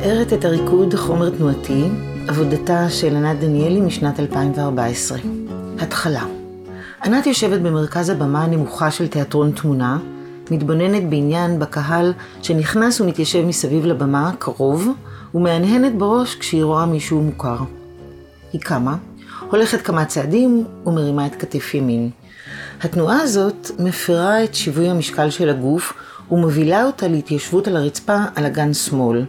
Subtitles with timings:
[0.00, 1.84] מתארת את הריקוד חומר תנועתי,
[2.28, 5.18] עבודתה של ענת דניאלי משנת 2014.
[5.78, 6.24] התחלה
[7.04, 9.98] ענת יושבת במרכז הבמה הנמוכה של תיאטרון תמונה,
[10.50, 12.12] מתבוננת בעניין בקהל
[12.42, 14.88] שנכנס ומתיישב מסביב לבמה, קרוב,
[15.34, 17.58] ומהנהנת בראש כשהיא רואה מישהו מוכר.
[18.52, 18.96] היא קמה,
[19.50, 22.10] הולכת כמה צעדים ומרימה את כתף ימין.
[22.82, 25.92] התנועה הזאת מפרה את שיווי המשקל של הגוף
[26.30, 29.24] ומובילה אותה להתיישבות על הרצפה על אגן שמאל.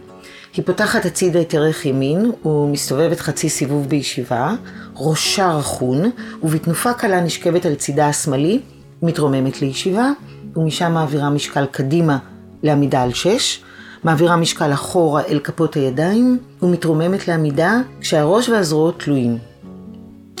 [0.54, 4.54] היא פותחת הצידה את ערך ימין ומסתובבת חצי סיבוב בישיבה,
[4.96, 6.10] ראשה רכון,
[6.42, 8.60] ובתנופה קלה נשכבת על צידה השמאלי,
[9.02, 10.10] מתרוממת לישיבה,
[10.56, 12.18] ומשם מעבירה משקל קדימה
[12.62, 13.62] לעמידה על שש,
[14.04, 19.38] מעבירה משקל אחורה אל כפות הידיים, ומתרוממת לעמידה כשהראש והזרועות תלויים.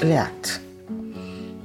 [0.04, 0.48] לאט.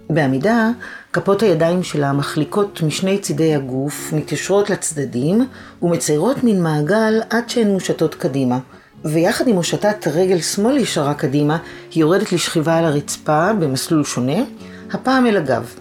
[0.09, 0.69] בעמידה,
[1.13, 5.47] כפות הידיים שלה מחליקות משני צידי הגוף, מתיישרות לצדדים
[5.81, 8.59] ומציירות מין מעגל עד שהן מושטות קדימה.
[9.05, 11.57] ויחד עם הושטת רגל שמאל ישרה קדימה,
[11.91, 14.43] היא יורדת לשכיבה על הרצפה במסלול שונה,
[14.91, 15.75] הפעם אל הגב.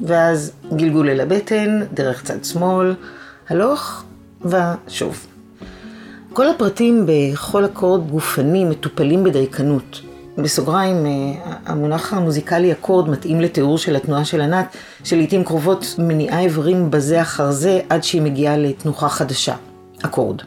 [0.00, 2.94] ואז גלגול אל הבטן, דרך צד שמאל,
[3.48, 4.04] הלוך
[4.44, 5.26] ושוב.
[6.32, 10.00] כל הפרטים בכל אקורד גופני מטופלים בדייקנות.
[10.42, 11.10] בסוגריים, אה,
[11.66, 17.50] המונח המוזיקלי אקורד מתאים לתיאור של התנועה של ענת, שלעיתים קרובות מניעה איברים בזה אחר
[17.50, 19.54] זה עד שהיא מגיעה לתנוחה חדשה,
[20.02, 20.42] אקורד.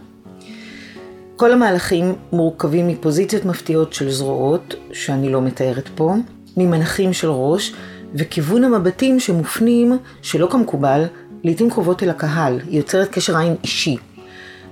[1.36, 6.16] כל המהלכים מורכבים מפוזיציות מפתיעות של זרועות, שאני לא מתארת פה,
[6.58, 7.74] ממנחים של ראש,
[8.16, 11.04] וכיוון המבטים שמופנים, שלא כמקובל,
[11.44, 13.98] לעיתים קרובות אל הקהל, יוצרת קשר עין אישי.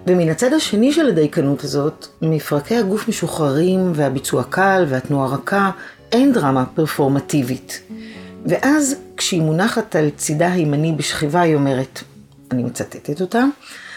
[0.08, 5.72] ומן הצד השני של הדייקנות הזאת, מפרקי הגוף משוחררים והביצוע קל והתנועה רכה,
[6.12, 7.82] אין דרמה פרפורמטיבית.
[8.46, 12.04] ואז כשהיא מונחת על צידה הימני בשכיבה היא אומרת,
[12.52, 13.44] אני מצטטת אותה,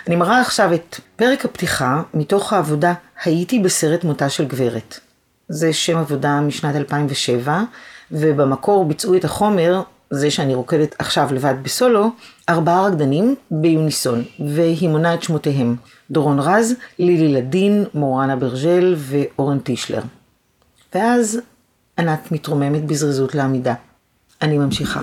[0.06, 5.00] אני מראה עכשיו את פרק הפתיחה מתוך העבודה הייתי בסרט מותה של גברת.
[5.48, 7.62] זה שם עבודה משנת 2007,
[8.10, 9.82] ובמקור ביצעו את החומר
[10.14, 12.08] זה שאני רוקדת עכשיו לבד בסולו,
[12.48, 15.76] ארבעה רקדנים ביוניסון, והיא מונה את שמותיהם.
[16.10, 20.02] דורון רז, לילי לדין, מורנה ברג'ל ואורן טישלר.
[20.94, 21.40] ואז
[21.98, 23.74] ענת מתרוממת בזריזות לעמידה.
[24.42, 25.00] אני ממשיכה.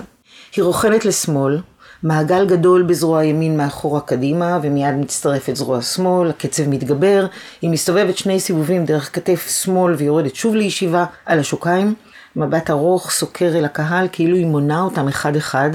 [0.56, 1.60] היא רוכנת לשמאל,
[2.02, 7.26] מעגל גדול בזרוע ימין מאחורה קדימה, ומיד מצטרפת זרוע שמאל, הקצב מתגבר,
[7.62, 11.94] היא מסתובבת שני סיבובים דרך כתף שמאל ויורדת שוב לישיבה על השוקיים.
[12.36, 15.70] מבט ארוך סוקר אל הקהל כאילו היא מונה אותם אחד אחד,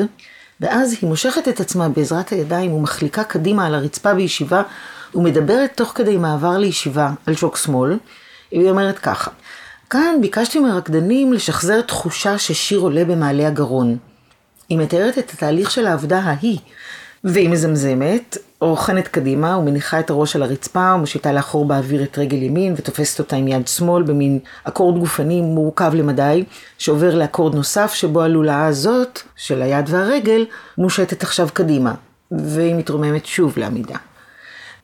[0.62, 4.62] ואז היא מושכת את עצמה בעזרת הידיים ומחליקה קדימה על הרצפה בישיבה
[5.16, 7.98] ומדברת תוך כדי מעבר לישיבה על שוק שמאל.
[8.52, 9.32] היא אומרת ככה,
[9.90, 13.98] כאן ביקשתי מהרקדנים לשחזר תחושה ששיר עולה במעלה הגרון.
[14.70, 16.60] היא מתארת את התהליך של העבודה ההיא,
[17.24, 22.74] והיא מזמזמת, רוכנת קדימה ומניחה את הראש על הרצפה ומושיטה לאחור באוויר את רגל ימין
[22.78, 26.44] ותופסת אותה עם יד שמאל במין אקורד גופני מורכב למדי
[26.78, 30.46] שעובר לאקורד נוסף שבו הלולאה הזאת של היד והרגל
[30.78, 31.94] מושטת עכשיו קדימה
[32.32, 33.96] והיא מתרוממת שוב לעמידה.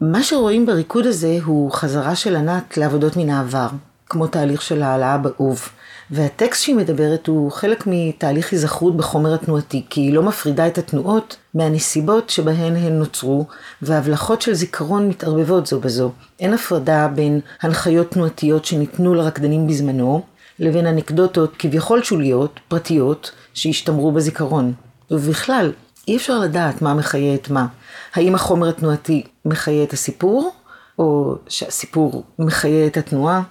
[0.02, 3.68] מה שרואים בריקוד הזה הוא חזרה של ענת לעבודות מן העבר,
[4.10, 5.70] כמו תהליך של העלאה באוב.
[6.12, 11.38] והטקסט שהיא מדברת הוא חלק מתהליך היזכרות בחומר התנועתי, כי היא לא מפרידה את התנועות
[11.54, 13.46] מהנסיבות שבהן הן נוצרו,
[13.82, 16.12] והבלחות של זיכרון מתערבבות זו בזו.
[16.40, 20.22] אין הפרדה בין הנחיות תנועתיות שניתנו לרקדנים בזמנו,
[20.60, 24.74] לבין אנקדוטות כביכול שוליות, פרטיות, שהשתמרו בזיכרון.
[25.12, 25.72] ובכלל,
[26.08, 27.68] אי אפשר לדעת מה מחיה את מה.
[28.14, 30.52] האם החומר התנועתי מחיה את הסיפור,
[31.00, 33.42] או שהסיפור מחיה את התנועה?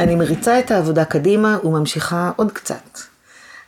[0.00, 2.98] אני מריצה את העבודה קדימה וממשיכה עוד קצת.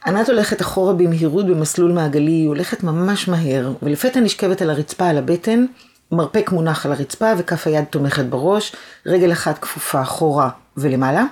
[0.06, 5.19] ענת הולכת אחורה במהירות במסלול מעגלי, היא הולכת ממש מהר, ולפתע נשכבת על הרצפה על
[5.19, 5.66] הבטן,
[6.12, 8.72] מרפק מונח על הרצפה וכף היד תומכת בראש,
[9.06, 11.25] רגל אחת כפופה אחורה ולמעלה,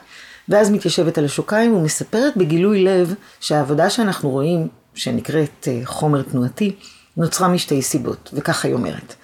[0.49, 6.77] ואז מתיישבת על השוקיים ומספרת בגילוי לב שהעבודה שאנחנו רואים, שנקראת אה, חומר תנועתי,
[7.17, 9.15] נוצרה משתי סיבות, וככה היא אומרת.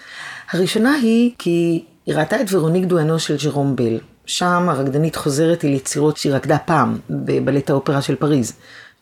[0.50, 5.72] הראשונה היא כי היא ראתה את ורוניק דואנו של ג'רום בל, שם הרקדנית חוזרת אל
[5.72, 8.52] יצירות שהיא רקדה פעם, בבלט האופרה של פריז.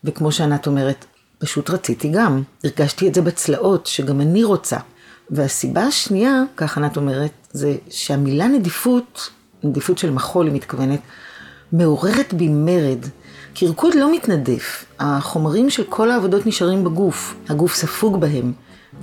[0.03, 1.05] וכמו שענת אומרת,
[1.37, 2.41] פשוט רציתי גם.
[2.63, 4.77] הרגשתי את זה בצלעות, שגם אני רוצה.
[5.29, 9.29] והסיבה השנייה, כך ענת אומרת, זה שהמילה נדיפות,
[9.63, 10.99] נדיפות של מחול היא מתכוונת,
[11.71, 13.05] מעוררת בי מרד.
[13.53, 18.53] כי ריקוד לא מתנדף, החומרים של כל העבודות נשארים בגוף, הגוף ספוג בהם,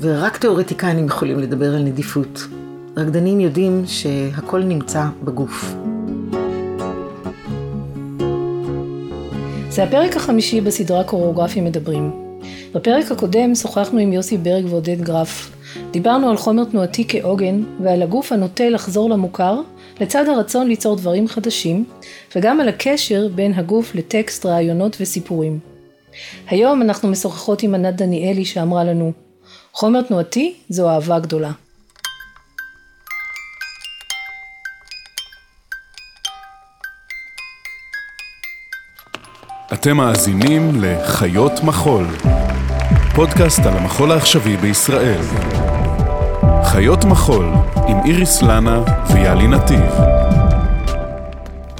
[0.00, 2.46] ורק תיאורטיקנים יכולים לדבר על נדיפות.
[2.96, 5.74] רקדנים יודעים שהכל נמצא בגוף.
[9.70, 12.10] זה הפרק החמישי בסדרה קוריאוגרפים מדברים.
[12.74, 15.56] בפרק הקודם שוחחנו עם יוסי ברג ועודד גרף
[15.90, 19.60] דיברנו על חומר תנועתי כעוגן ועל הגוף הנוטה לחזור למוכר
[20.00, 21.84] לצד הרצון ליצור דברים חדשים
[22.36, 25.58] וגם על הקשר בין הגוף לטקסט, רעיונות וסיפורים.
[26.48, 29.12] היום אנחנו משוחחות עם ענת דניאלי שאמרה לנו
[29.72, 31.50] חומר תנועתי זו אהבה גדולה.
[39.72, 42.06] אתם מאזינים לחיות מחול,
[43.14, 45.20] פודקאסט על המחול העכשווי בישראל.
[46.64, 47.46] חיות מחול
[47.88, 48.82] עם איריס לנה
[49.12, 49.90] ויאלי נתיב.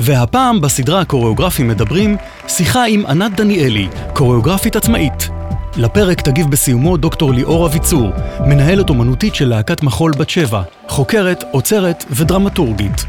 [0.01, 2.17] והפעם בסדרה הקוריאוגרפים מדברים,
[2.49, 5.29] שיחה עם ענת דניאלי, קוריאוגרפית עצמאית.
[5.77, 8.11] לפרק תגיב בסיומו דוקטור ליאור אביצור,
[8.47, 13.05] מנהלת אומנותית של להקת מחול בת שבע, חוקרת, עוצרת ודרמטורגית.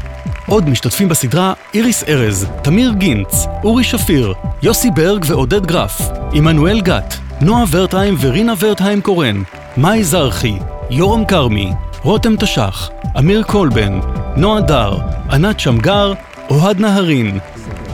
[0.46, 6.00] עוד משתתפים בסדרה איריס ארז, תמיר גינץ, אורי שפיר, יוסי ברג ועודד גרף,
[6.32, 9.42] עמנואל גת, נועה ורטהיים ורינה ורטהיים קורן,
[9.76, 10.54] מאי זרחי,
[10.90, 11.72] יורם כרמי,
[12.02, 14.00] רותם תש"ח, אמיר קולבן,
[14.36, 14.98] נועה דר,
[15.30, 16.12] ענת שמגר,
[16.50, 17.38] אוהד נהרין.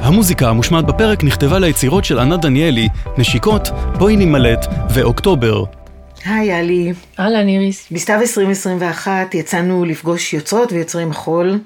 [0.03, 2.89] המוזיקה המושמעת בפרק נכתבה ליצירות של ענת דניאלי,
[3.19, 3.69] נשיקות,
[3.99, 5.65] בואי נימלט ואוקטובר.
[6.25, 6.93] היי יאלי.
[7.19, 7.89] אהלן איריס.
[7.91, 11.59] בסתיו 2021 יצאנו לפגוש יוצרות ויוצרי מחול,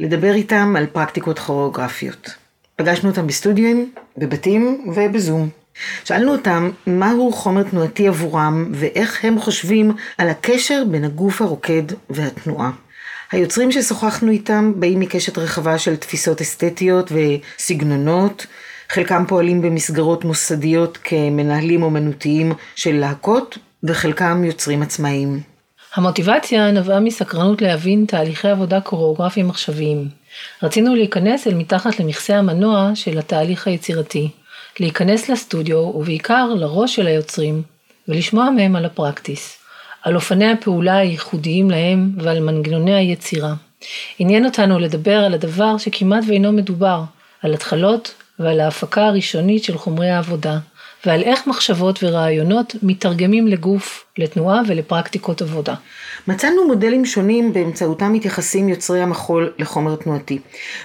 [0.00, 2.30] לדבר איתם על פרקטיקות כוריאוגרפיות.
[2.76, 3.76] פגשנו אותם בסטודיו,
[4.18, 5.48] בבתים ובזום.
[6.04, 12.70] שאלנו אותם מהו חומר תנועתי עבורם ואיך הם חושבים על הקשר בין הגוף הרוקד והתנועה.
[13.32, 18.46] היוצרים ששוחחנו איתם באים מקשת רחבה של תפיסות אסתטיות וסגנונות,
[18.88, 25.49] חלקם פועלים במסגרות מוסדיות כמנהלים אומנותיים של להקות, וחלקם יוצרים עצמאיים.
[25.94, 30.08] המוטיבציה נבעה מסקרנות להבין תהליכי עבודה קוריאוגרפיים עכשוויים.
[30.62, 34.28] רצינו להיכנס אל מתחת למכסה המנוע של התהליך היצירתי,
[34.80, 37.62] להיכנס לסטודיו ובעיקר לראש של היוצרים,
[38.08, 39.58] ולשמוע מהם על הפרקטיס,
[40.02, 43.54] על אופני הפעולה הייחודיים להם ועל מנגנוני היצירה.
[44.18, 47.02] עניין אותנו לדבר על הדבר שכמעט ואינו מדובר,
[47.42, 50.58] על התחלות ועל ההפקה הראשונית של חומרי העבודה,
[51.06, 55.74] ועל איך מחשבות ורעיונות מתרגמים לגוף, לתנועה ולפרקטיקות עבודה.
[56.28, 60.38] מצאנו מודלים שונים באמצעותם מתייחסים יוצרי המחול לחומר תנועתי,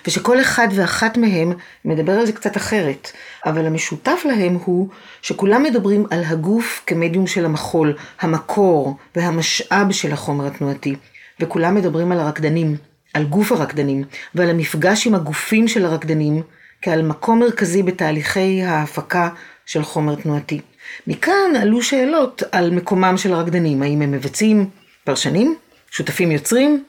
[0.07, 1.53] ושכל אחד ואחת מהם
[1.85, 3.11] מדבר על זה קצת אחרת,
[3.45, 4.87] אבל המשותף להם הוא
[5.21, 10.95] שכולם מדברים על הגוף כמדיום של המחול, המקור והמשאב של החומר התנועתי,
[11.39, 12.75] וכולם מדברים על הרקדנים,
[13.13, 14.03] על גוף הרקדנים,
[14.35, 16.41] ועל המפגש עם הגופים של הרקדנים,
[16.81, 19.29] כעל מקום מרכזי בתהליכי ההפקה
[19.65, 20.61] של חומר תנועתי.
[21.07, 24.69] מכאן עלו שאלות על מקומם של הרקדנים, האם הם מבצעים,
[25.03, 25.55] פרשנים,
[25.91, 26.83] שותפים יוצרים,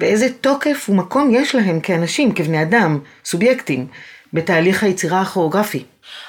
[0.00, 3.86] ואיזה תוקף ומקום יש להם כאנשים, כבני אדם, סובייקטים,
[4.32, 5.84] בתהליך היצירה הכוריאוגרפי.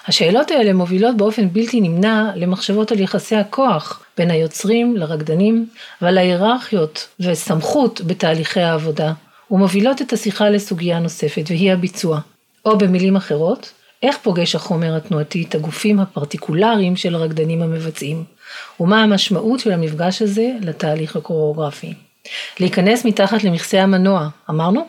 [0.08, 5.66] השאלות האלה מובילות באופן בלתי נמנע למחשבות על יחסי הכוח בין היוצרים לרקדנים
[6.02, 9.14] ועל ההיררכיות וסמכות בתהליכי העבודה,
[9.52, 12.20] ומובילות את השיחה לסוגיה נוספת והיא הביצוע.
[12.66, 13.72] או במילים אחרות,
[14.04, 18.24] איך פוגש החומר התנועתי את הגופים הפרטיקולריים של הרקדנים המבצעים,
[18.80, 21.94] ומה המשמעות של המפגש הזה לתהליך הקוריאוגרפי.
[22.60, 24.88] להיכנס מתחת למכסה המנוע, אמרנו?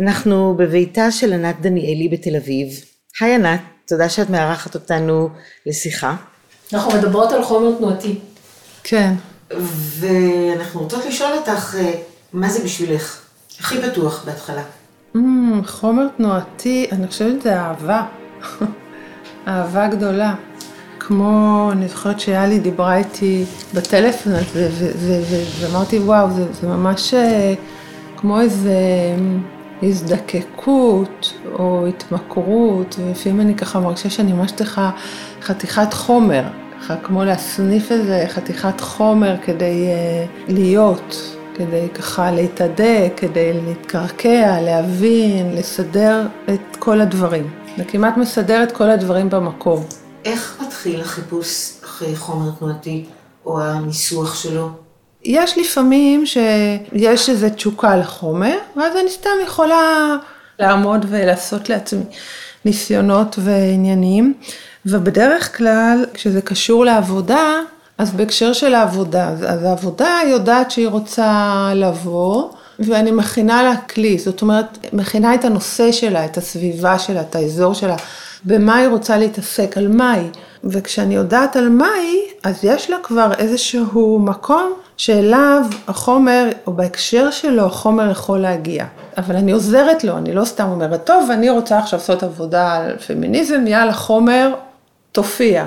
[0.00, 2.68] אנחנו בביתה של ענת דניאלי בתל אביב.
[3.20, 5.28] היי ענת, תודה שאת מארחת אותנו
[5.66, 6.16] לשיחה.
[6.72, 8.18] אנחנו מדברות על חומר תנועתי.
[8.84, 9.14] כן.
[9.98, 11.92] ואנחנו רוצות לשאול אותך, אה,
[12.32, 13.20] מה זה בשבילך?
[13.60, 14.62] הכי בטוח בהתחלה.
[15.16, 15.18] Mm,
[15.66, 18.06] חומר תנועתי, אני חושבת שזה אהבה.
[19.48, 20.34] אהבה גדולה.
[21.00, 24.68] כמו, אני זוכרת שיאלי דיברה איתי בטלפון הזה,
[25.60, 27.54] ואמרתי, וואו, זה, זה ממש אה,
[28.16, 28.74] כמו איזה
[29.82, 34.90] הזדקקות או התמכרות, ולפעמים אני ככה מרגישה שאני ממש צריכה
[35.42, 36.42] חתיכת חומר,
[36.80, 45.56] ככה כמו להסניף איזה חתיכת חומר כדי uh, להיות, כדי ככה להתהדק, כדי להתקרקע, להבין,
[45.56, 47.63] לסדר את כל הדברים.
[47.76, 49.84] זה כמעט מסדר את כל הדברים במקום.
[50.24, 53.04] איך מתחיל החיפוש אחרי חומר תנועתי,
[53.46, 54.68] או הניסוח שלו?
[55.22, 60.16] יש לפעמים שיש איזו תשוקה לחומר, ואז אני סתם יכולה
[60.58, 62.04] לעמוד ולעשות לעצמי
[62.64, 64.34] ניסיונות ועניינים,
[64.86, 67.60] ובדרך כלל כשזה קשור לעבודה,
[67.98, 74.42] אז בהקשר של העבודה, אז העבודה יודעת שהיא רוצה לבוא, ואני מכינה לה כלי, זאת
[74.42, 77.96] אומרת, מכינה את הנושא שלה, את הסביבה שלה, את האזור שלה,
[78.44, 80.30] במה היא רוצה להתעסק, על מה היא.
[80.64, 87.30] וכשאני יודעת על מה היא, אז יש לה כבר איזשהו מקום שאליו החומר, או בהקשר
[87.30, 88.84] שלו, החומר יכול להגיע.
[89.18, 92.98] אבל אני עוזרת לו, אני לא סתם אומרת, טוב, אני רוצה עכשיו לעשות עבודה על
[92.98, 94.54] פמיניזם, יאללה, חומר,
[95.12, 95.66] תופיע.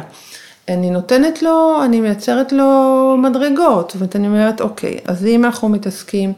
[0.70, 5.70] אני נותנת לו, אני מייצרת לו מדרגות, זאת אומרת, אני אומרת, אוקיי, אז אם אנחנו
[5.70, 6.34] מתעסקים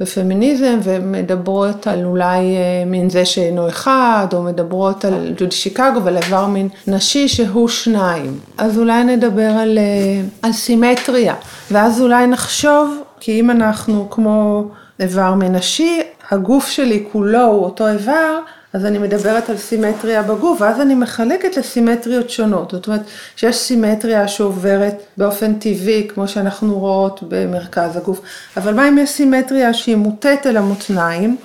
[0.00, 6.16] בפמיניזם ומדברות על אולי אה, מין זה שאינו אחד, או מדברות על ג'ודי שיקגו ועל
[6.16, 11.34] איבר מין נשי שהוא שניים, אז אולי נדבר על, אה, על סימטריה,
[11.70, 14.64] ואז אולי נחשוב, כי אם אנחנו כמו
[15.00, 18.38] איבר מין נשי, הגוף שלי כולו הוא אותו איבר,
[18.72, 22.70] אז אני מדברת על סימטריה בגוף, ואז אני מחלקת לסימטריות שונות.
[22.70, 23.00] זאת אומרת,
[23.36, 28.20] שיש סימטריה שעוברת באופן טבעי, כמו שאנחנו רואות במרכז הגוף,
[28.56, 31.36] אבל מה אם יש סימטריה שהיא מוטית אל המותניים,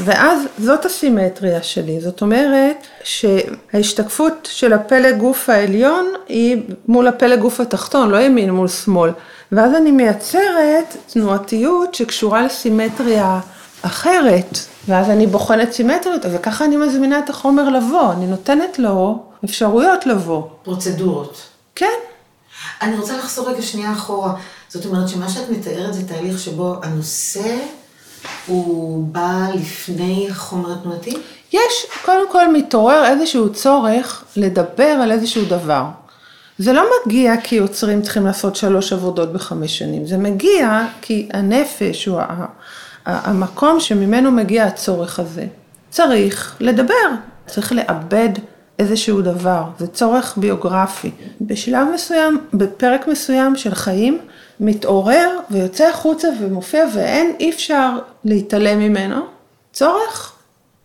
[0.00, 2.00] ואז זאת הסימטריה שלי.
[2.00, 8.68] זאת אומרת, שההשתקפות של הפלג גוף העליון היא מול הפלג גוף התחתון, לא ימין מול
[8.68, 9.10] שמאל.
[9.52, 13.40] ואז אני מייצרת תנועתיות שקשורה לסימטריה
[13.86, 14.58] אחרת.
[14.88, 20.42] ואז אני בוחנת סימטריות, וככה אני מזמינה את החומר לבוא, אני נותנת לו אפשרויות לבוא.
[20.62, 21.42] פרוצדורות.
[21.74, 21.86] כן.
[22.82, 24.34] אני רוצה לחזור רגע שנייה אחורה.
[24.68, 27.56] זאת אומרת שמה שאת מתארת זה תהליך שבו הנושא
[28.46, 31.16] הוא בא לפני החומר התנועתי?
[31.52, 35.84] יש, קודם כל מתעורר איזשהו צורך לדבר על איזשהו דבר.
[36.58, 42.04] זה לא מגיע כי יוצרים צריכים לעשות שלוש עבודות בחמש שנים, זה מגיע כי הנפש
[42.04, 42.20] הוא
[43.06, 45.46] המקום שממנו מגיע הצורך הזה.
[45.90, 47.08] צריך לדבר,
[47.46, 48.28] צריך לאבד
[48.78, 51.10] איזשהו דבר, זה צורך ביוגרפי.
[51.40, 54.18] בשלב מסוים, בפרק מסוים של חיים,
[54.60, 57.90] מתעורר ויוצא החוצה ומופיע ואין, אי אפשר
[58.24, 59.20] להתעלם ממנו.
[59.72, 60.32] צורך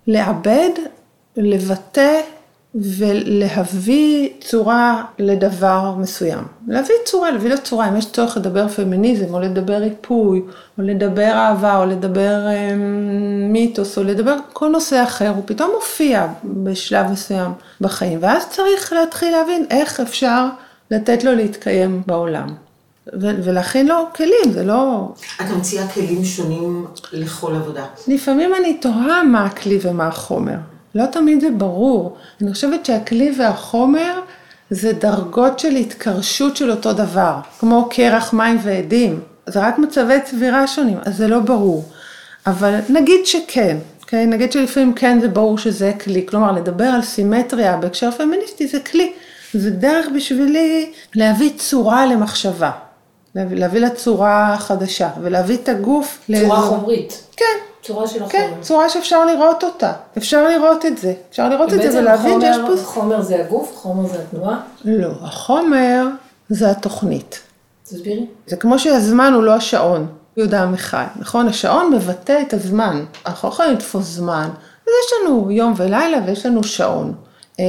[0.08, 0.70] לאבד,
[1.38, 2.22] לבטא
[2.76, 6.40] ולהביא צורה לדבר מסוים.
[6.68, 10.42] להביא צורה, להביא לו צורה, אם יש צורך לדבר פמיניזם, או לדבר ריפוי,
[10.78, 12.76] או לדבר אהבה, או לדבר אה,
[13.50, 19.32] מיתוס, או לדבר כל נושא אחר, הוא פתאום מופיע בשלב מסוים בחיים, ואז צריך להתחיל
[19.32, 20.46] להבין איך אפשר
[20.92, 22.48] לתת לו להתקיים בעולם.
[23.14, 25.10] ולהכין לו כלים, זה לא...
[25.42, 27.86] את ממציאה כלים שונים לכל עבודה.
[28.08, 30.58] לפעמים אני תוהה מה הכלי ומה החומר.
[30.96, 32.18] לא תמיד זה ברור.
[32.42, 34.20] אני חושבת שהכלי והחומר
[34.70, 39.20] זה דרגות של התקרשות של אותו דבר, כמו קרח, מים ועדים.
[39.46, 41.86] זה רק מצבי צבירה שונים, אז זה לא ברור.
[42.48, 44.04] אבל נגיד שכן, okay?
[44.04, 44.26] אוקיי?
[44.26, 49.14] נגיד שלפעמים כן זה ברור שזה כלי, כלומר לדבר על סימטריה בהקשר פמיניסטי זה כלי.
[49.54, 52.72] זה דרך בשבילי להביא צורה למחשבה,
[53.36, 56.20] להביא לה צורה חדשה, ולהביא את הגוף...
[56.28, 56.56] צורה לאיזו...
[56.56, 57.24] חומרית.
[57.38, 58.32] כן, צורה של החומר.
[58.32, 59.94] כן, צורה שאפשר לראות אותה.
[60.18, 61.14] אפשר לראות את זה.
[61.30, 62.84] אפשר לראות את זה ולהבין שיש פה...
[62.84, 64.60] חומר זה הגוף, חומר זה התנועה?
[64.86, 66.08] לא, החומר
[66.50, 67.40] זה התוכנית.
[67.84, 68.26] תסבירי.
[68.48, 71.48] זה כמו שהזמן הוא לא השעון, יהודה עמיחי, נכון?
[71.48, 73.06] השעון מבטא את הזמן.
[73.26, 74.50] אנחנו לא יכולים לתפוס זמן.
[74.84, 77.14] אז יש לנו יום ולילה ויש לנו שעון.
[77.60, 77.66] אה,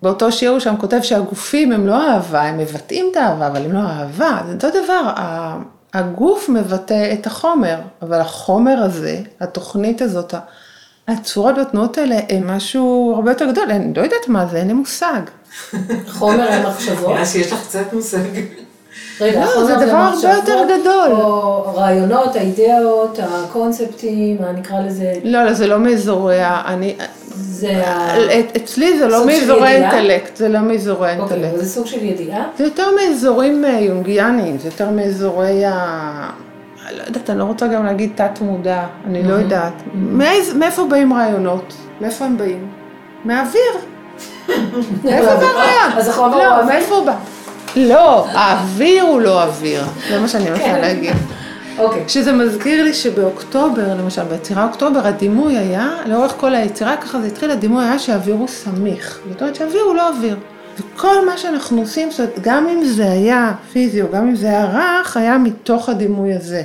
[0.00, 3.72] ובאותו שיר הוא שם כותב שהגופים הם לא אהבה, הם מבטאים את האהבה, אבל הם
[3.72, 4.40] לא אהבה.
[4.46, 5.12] זה אותו דבר,
[5.96, 10.34] הגוף מבטא את החומר, אבל החומר הזה, התוכנית הזאת,
[11.08, 14.72] הצורות והתנועות האלה הם משהו הרבה יותר גדול, אני לא יודעת מה זה, אין לי
[14.72, 15.20] מושג.
[16.08, 17.10] חומר הם מחשבות?
[17.10, 18.18] נראה שיש לך קצת מושג.
[19.20, 21.12] רגע, לא, זה דבר הרבה יותר גדול.
[21.12, 25.12] או רעיונות, האידאות, הקונספטים, מה נקרא לזה?
[25.24, 26.96] לא, לא, זה לא מאזורי, אני,
[27.38, 27.82] זה
[28.56, 31.32] אצלי זה לא מאזורי אינטלקט, זה לא מאזורי אינטלקט.
[31.32, 32.44] אוקיי, זה סוג של ידיעה?
[32.58, 36.30] זה יותר מאזורים אה, יונגיאניים, זה יותר מאזורי ה...
[36.96, 39.72] לא יודעת, אני לא רוצה גם להגיד תת מודע, אני לא יודעת.
[40.54, 41.74] מאיפה באים רעיונות?
[42.00, 42.68] מאיפה הם באים?
[43.24, 43.72] מהאוויר.
[45.04, 45.92] מאיפה בא רעיון?
[45.96, 46.60] אז החומר הוא האוויר?
[46.60, 47.14] לא, מאיפה הוא בא?
[47.76, 50.80] לא, האוויר הוא לא אוויר, זה מה שאני רוצה כן.
[50.80, 51.14] להגיד.
[51.78, 52.04] אוקיי.
[52.08, 57.50] שזה מזכיר לי שבאוקטובר, למשל, ביצירה אוקטובר, הדימוי היה, לאורך כל היצירה, ככה זה התחיל,
[57.50, 59.20] הדימוי היה שהאוויר הוא סמיך.
[59.28, 60.36] זאת אומרת שהאוויר הוא לא אוויר.
[60.78, 64.46] וכל מה שאנחנו עושים, זאת אומרת, גם אם זה היה פיזי או גם אם זה
[64.46, 66.62] היה רך, היה מתוך הדימוי הזה.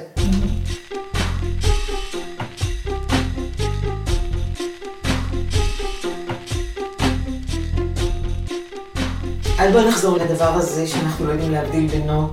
[9.60, 12.28] אז בואי נחזור לדבר הזה שאנחנו לא יודעים להבדיל בינו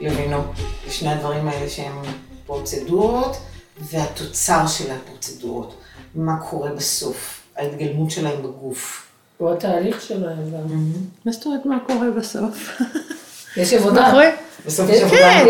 [0.00, 0.42] לבינו.
[0.86, 1.92] לשני הדברים האלה שהם
[2.46, 3.36] פרוצדורות
[3.90, 5.74] והתוצר של הפרוצדורות.
[6.14, 9.06] מה קורה בסוף, ההתגלמות שלהם בגוף.
[9.38, 10.92] הוא התהליך שלהם גם.
[11.24, 12.80] מה זאת אומרת מה קורה בסוף?
[13.56, 14.02] יש עבודה.
[14.02, 14.30] מה קורה?
[14.66, 15.40] בסוף יש עבודה.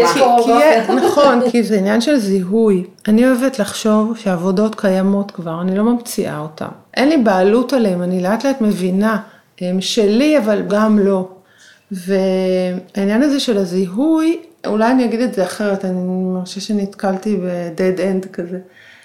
[0.47, 2.85] כן, נכון, כי זה עניין של זיהוי.
[3.09, 6.69] אני אוהבת לחשוב שעבודות קיימות כבר, אני לא ממציאה אותן.
[6.97, 9.21] אין לי בעלות עליהן, אני לאט לאט מבינה,
[9.61, 11.29] הם שלי אבל גם לא.
[11.91, 16.01] והעניין הזה של הזיהוי, אולי אני אגיד את זה אחרת, אני
[16.35, 18.59] מרשה שנתקלתי ב-dead end כזה.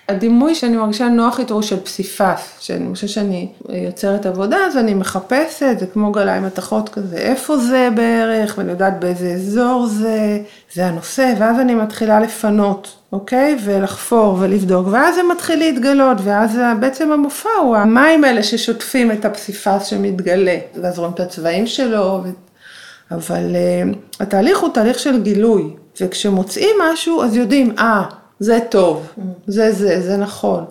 [0.10, 4.94] הדימוי שאני מרגישה נוח איתו הוא של פסיפס, שאני חושבת שאני יוצרת עבודה, אז אני
[4.94, 10.40] מחפשת, זה כמו גלאי מתכות כזה, איפה זה בערך, ואני יודעת באיזה אזור זה,
[10.74, 13.58] זה הנושא, ואז אני מתחילה לפנות, אוקיי?
[13.64, 19.86] ולחפור ולבדוק, ואז זה מתחיל להתגלות, ואז בעצם המופע הוא המים האלה ששוטפים את הפסיפס
[19.86, 22.30] שמתגלה, ואז רואים את הצבעים שלו, ו...
[23.12, 29.08] אבל uh, התהליך הוא תהליך של גילוי, וכשמוצאים משהו, אז יודעים, אה, ah, זה טוב,
[29.48, 30.66] זה זה, זה נכון.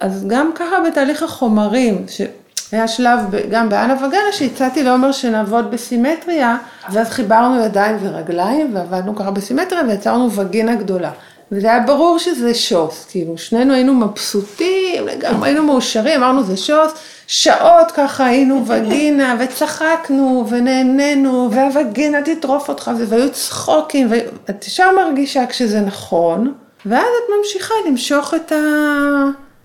[0.00, 6.56] אז גם ככה בתהליך החומרים, שהיה שלב גם באנה וגנה שהצעתי לעומר שנעבוד בסימטריה,
[6.92, 11.10] ואז חיברנו ידיים ורגליים ועבדנו ככה בסימטריה ויצרנו וגינה גדולה.
[11.52, 16.92] וזה היה ברור שזה שוס, כאילו שנינו היינו מבסוטים, לגמרי היינו מאושרים, אמרנו זה שוס,
[17.26, 25.80] שעות ככה היינו וגינה וצחקנו ונהנינו והווגינה תטרוף אותך והיו צחוקים ואת ישר מרגישה כשזה
[25.80, 26.54] נכון
[26.86, 28.52] ואז את ממשיכה למשוך את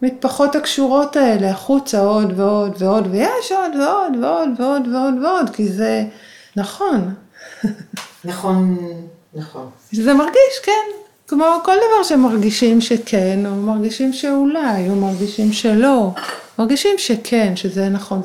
[0.01, 5.67] המטפחות הקשורות האלה החוצה עוד ועוד ועוד, ויש עוד ועוד ועוד ועוד ועוד ועוד, כי
[5.67, 6.03] זה
[6.55, 7.13] נכון.
[8.25, 8.77] נכון,
[9.33, 9.69] נכון.
[9.91, 10.98] זה מרגיש, כן.
[11.29, 16.11] כמו כל דבר שמרגישים שכן, או מרגישים שאולי, או מרגישים שלא.
[16.59, 18.21] מרגישים שכן, שזה נכון.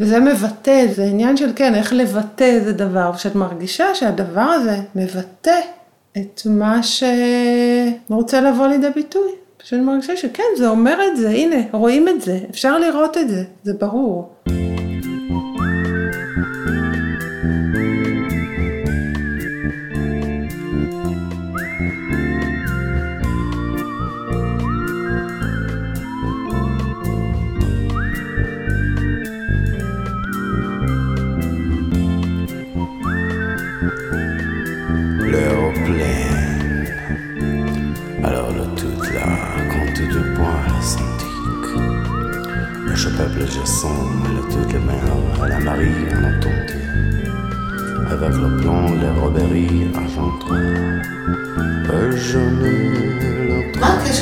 [0.00, 3.10] וזה מבטא, זה עניין של כן, איך לבטא איזה דבר.
[3.14, 5.60] ושאת מרגישה שהדבר הזה מבטא
[6.16, 9.30] את מה שרוצה לבוא לידי ביטוי.
[9.56, 13.44] פשוט מרגישה שכן, זה אומר את זה, הנה, רואים את זה, אפשר לראות את זה,
[13.62, 14.28] זה ברור.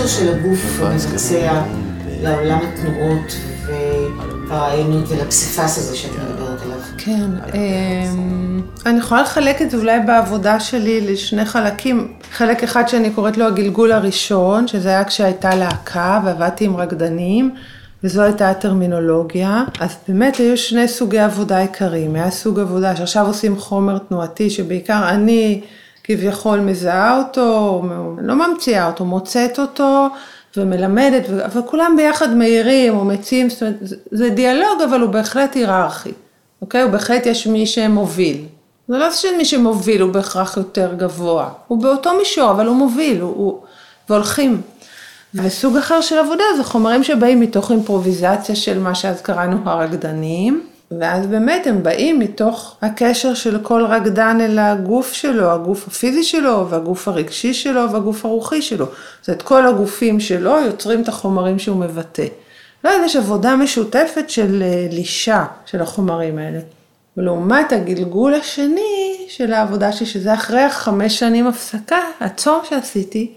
[0.07, 1.63] הקשר של הגוף המבצע
[2.23, 6.79] לעולם התנועות והרעיונות ולפסיפס הזה שאת מדברת עליו?
[6.99, 12.13] כן, אמ, אני יכולה לחלק את זה אולי בעבודה שלי לשני חלקים.
[12.33, 17.55] חלק אחד שאני קוראת לו הגלגול הראשון, שזה היה כשהייתה להקה ועבדתי עם רקדנים.
[18.05, 19.65] וזו הייתה הטרמינולוגיה.
[19.81, 22.15] אז באמת היו שני סוגי עבודה עיקריים.
[22.15, 25.61] היה סוג עבודה שעכשיו עושים חומר תנועתי, שבעיקר אני
[26.07, 27.83] כביכול מזהה אותו,
[28.19, 30.09] לא ממציאה אותו, מוצאת אותו
[30.57, 31.23] ומלמדת,
[31.55, 33.77] וכולם ביחד מהירים או מציעים, זאת אומרת,
[34.11, 36.13] זה דיאלוג, אבל הוא בהחלט היררכי,
[36.63, 36.83] אוקיי?
[36.83, 38.45] הוא בהחלט יש מי שמוביל.
[38.89, 43.35] זה לא שמי שמוביל הוא בהכרח יותר גבוה, הוא באותו מישור, אבל הוא מוביל, הוא,
[43.37, 43.61] הוא...
[44.09, 44.61] והולכים.
[45.35, 51.27] וסוג אחר של עבודה זה חומרים שבאים מתוך אימפרוביזציה של מה שאז קראנו הרקדנים, ואז
[51.27, 57.09] באמת הם באים מתוך הקשר של כל רקדן אל הגוף שלו, הגוף הפיזי שלו, והגוף
[57.09, 58.87] הרגשי שלו, והגוף הרוחי שלו.
[59.21, 62.27] זאת אומרת, כל הגופים שלו יוצרים את החומרים שהוא מבטא.
[62.85, 66.59] ואז יש עבודה משותפת של אה, לישה של החומרים האלה.
[67.17, 73.33] ולעומת הגלגול השני של העבודה שלי, שזה אחרי החמש שנים הפסקה, הצום שעשיתי,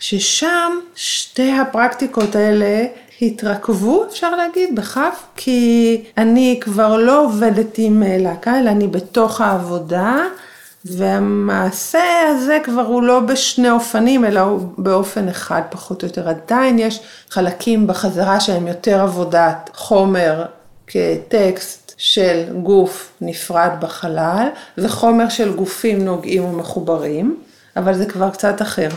[0.00, 2.86] ששם שתי הפרקטיקות האלה
[3.22, 10.16] התרכבו, אפשר להגיד, בכף, כי אני כבר לא עובדת עם להקה, אלא אני בתוך העבודה,
[10.84, 16.28] והמעשה הזה כבר הוא לא בשני אופנים, אלא הוא באופן אחד פחות או יותר.
[16.28, 17.00] עדיין יש
[17.30, 20.44] חלקים בחזרה שהם יותר עבודת חומר
[20.86, 24.48] כטקסט של גוף נפרד בחלל,
[24.78, 27.36] וחומר של גופים נוגעים ומחוברים,
[27.76, 28.88] אבל זה כבר קצת אחר.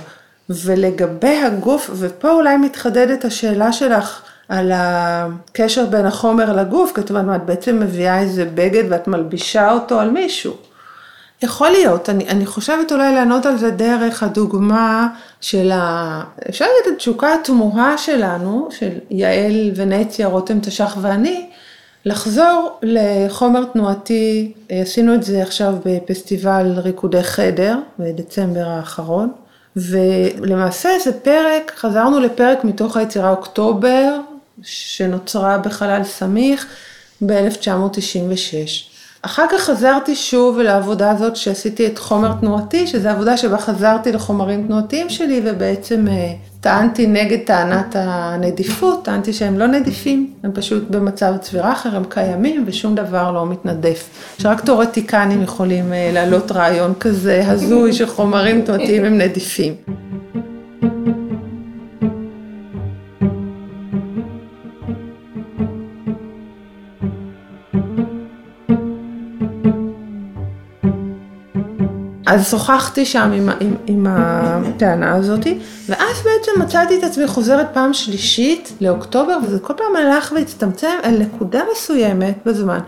[0.49, 7.79] ולגבי הגוף, ופה אולי מתחדדת השאלה שלך על הקשר בין החומר לגוף, אומרת, את בעצם
[7.79, 10.53] מביאה איזה בגד ואת מלבישה אותו על מישהו.
[11.43, 15.07] יכול להיות, אני, אני חושבת אולי לענות על זה דרך הדוגמה
[15.41, 16.23] של ה...
[16.49, 21.49] אפשר להגיד את התשוקה התמוהה שלנו, של יעל ונציה, רותם תש"ח ואני,
[22.05, 29.31] לחזור לחומר תנועתי, עשינו את זה עכשיו בפסטיבל ריקודי חדר, בדצמבר האחרון.
[29.77, 34.19] ולמעשה זה פרק, חזרנו לפרק מתוך היצירה אוקטובר,
[34.63, 36.65] שנוצרה בחלל סמיך
[37.25, 38.87] ב-1996.
[39.21, 44.67] אחר כך חזרתי שוב לעבודה הזאת שעשיתי את חומר תנועתי, שזו עבודה שבה חזרתי לחומרים
[44.67, 46.33] תנועתיים שלי ובעצם אה,
[46.67, 52.63] טענתי נגד טענת הנדיפות, טענתי שהם לא נדיפים, הם פשוט במצב צבירה אחר, הם קיימים
[52.67, 54.09] ושום דבר לא מתנדף.
[54.39, 59.73] שרק תיאורטיקנים יכולים אה, להעלות רעיון כזה הזוי שחומרים תנועתיים הם נדיפים.
[72.27, 75.47] אז שוחחתי שם עם, עם, עם הטענה הזאת,
[75.89, 81.17] ואז בעצם מצאתי את עצמי חוזרת פעם שלישית לאוקטובר, וזה כל פעם הלך והצטמצם אל
[81.19, 82.79] נקודה מסוימת בזמן.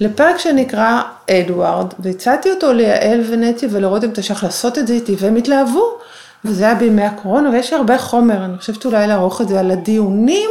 [0.00, 5.98] לפרק שנקרא אדוארד, והצעתי אותו ליעל ונטי ולרותם תש"ח לעשות את זה איתי, והם התלהבו,
[6.44, 10.50] וזה היה בימי הקורונה, ויש הרבה חומר, אני חושבת אולי לערוך את זה על הדיונים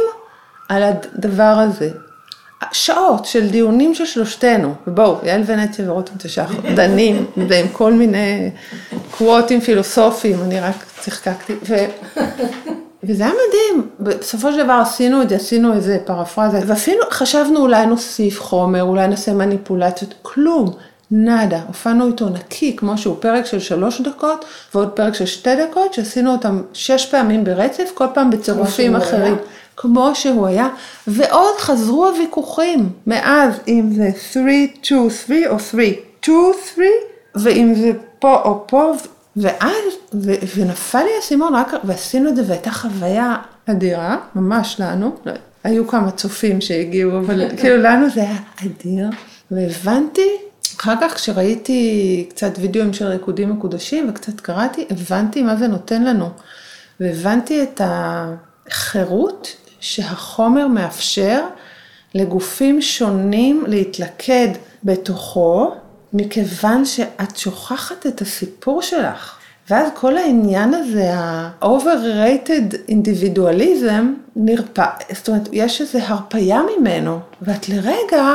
[0.68, 1.90] על הדבר הזה.
[2.72, 8.50] שעות של דיונים של שלושתנו, ובואו, יעל ונטי ורותם תש"ח דנים ועם כל מיני
[9.18, 11.74] קוואטים פילוסופיים, אני רק צחקקתי, ו...
[13.04, 17.86] וזה היה מדהים, בסופו של דבר עשינו את זה, עשינו איזה פרפרזה, ואפילו חשבנו אולי
[17.86, 20.72] נוסיף חומר, אולי נעשה מניפולציות, כלום,
[21.10, 25.94] נאדה, הופענו איתו נקי, כמו שהוא פרק של שלוש דקות, ועוד פרק של שתי דקות,
[25.94, 29.36] שעשינו אותם שש פעמים ברצף, כל פעם בצירופים אחרים.
[29.76, 30.68] כמו שהוא היה,
[31.06, 34.44] ועוד חזרו הוויכוחים, מאז אם זה 3,
[34.82, 35.88] 2, 3 או 3,
[36.20, 36.86] 2, 3,
[37.34, 38.92] ואם זה פה או פה,
[39.36, 43.36] ואז, ו, ונפל לי האסימון, רק, ועשינו את זה, והייתה חוויה
[43.66, 45.16] אדירה, ממש לנו,
[45.64, 49.08] היו כמה צופים שהגיעו, אבל כאילו לנו זה היה אדיר,
[49.50, 50.28] והבנתי,
[50.80, 56.30] אחר כך כשראיתי קצת וידאוים של ריקודים מקודשים וקצת קראתי, הבנתי מה זה נותן לנו,
[57.00, 61.46] והבנתי את החירות שהחומר מאפשר
[62.14, 64.48] לגופים שונים להתלכד
[64.84, 65.74] בתוכו,
[66.12, 69.38] מכיוון שאת שוכחת את הסיפור שלך.
[69.70, 74.04] ואז כל העניין הזה, ה-overrated individualism,
[74.36, 78.34] נרפא, זאת אומרת, יש איזו הרפייה ממנו, ואת לרגע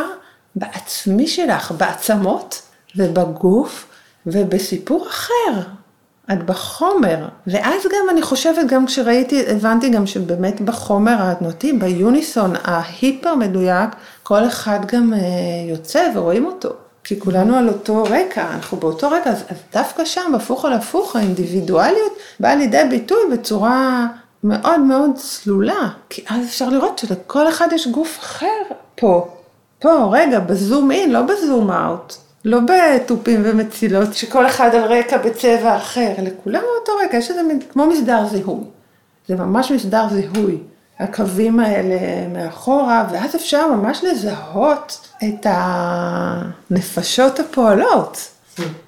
[0.55, 2.61] בעצמי שלך, בעצמות
[2.95, 3.87] ובגוף
[4.25, 5.61] ובסיפור אחר.
[6.31, 13.35] את בחומר, ואז גם אני חושבת, גם כשראיתי, הבנתי גם שבאמת בחומר התנועתי, ביוניסון ההיפר
[13.35, 13.89] מדויק,
[14.23, 15.19] כל אחד גם אה,
[15.69, 16.69] יוצא ורואים אותו.
[17.03, 21.15] כי כולנו על אותו רקע, אנחנו באותו רקע, אז, אז דווקא שם, הפוך על הפוך,
[21.15, 24.07] האינדיבידואליות באה לידי ביטוי בצורה
[24.43, 25.89] מאוד מאוד צלולה.
[26.09, 28.47] כי אז אפשר לראות שלכל אחד יש גוף אחר
[28.95, 29.27] פה.
[29.79, 32.13] פה, רגע, בזום אין, לא בזום אאוט.
[32.45, 37.85] לא בתופים ומצילות, שכל אחד על רקע בצבע אחר, לכולם באותו רקע, יש איזה כמו
[37.87, 38.63] מסדר זיהוי.
[39.27, 40.57] זה ממש מסדר זיהוי.
[40.99, 48.27] הקווים האלה מאחורה, ואז אפשר ממש לזהות את הנפשות הפועלות.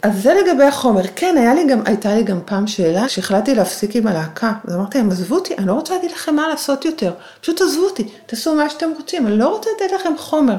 [0.02, 1.02] אז זה לגבי החומר.
[1.16, 4.54] כן, היה לי גם, הייתה לי גם פעם שאלה שהחלטתי להפסיק עם הלהקה.
[4.68, 7.14] אז אמרתי להם, עזבו אותי, אני לא רוצה להגיד לכם מה לעשות יותר.
[7.42, 10.56] פשוט עזבו אותי, תעשו מה שאתם רוצים, אני לא רוצה לתת לכם חומר.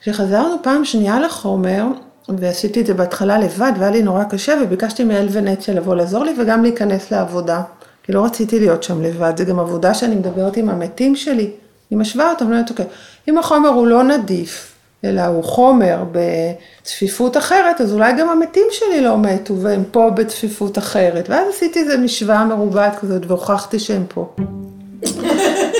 [0.00, 1.84] כשחזרנו פעם שנייה לחומר,
[2.28, 6.34] ועשיתי את זה בהתחלה לבד, והיה לי נורא קשה, וביקשתי מאל ונציה לבוא לעזור לי
[6.38, 7.62] וגם להיכנס לעבודה.
[8.02, 11.50] כי לא רציתי להיות שם לבד, זה גם עבודה שאני מדברת עם המתים שלי.
[11.92, 12.86] אני משווה אותם, לא יודעת, אוקיי.
[13.28, 14.72] אם החומר הוא לא נדיף,
[15.04, 20.78] אלא הוא חומר בצפיפות אחרת, אז אולי גם המתים שלי לא מתו, והם פה בצפיפות
[20.78, 21.30] אחרת.
[21.30, 24.34] ואז עשיתי איזה משוואה מרובעת כזאת, והוכחתי שהם פה.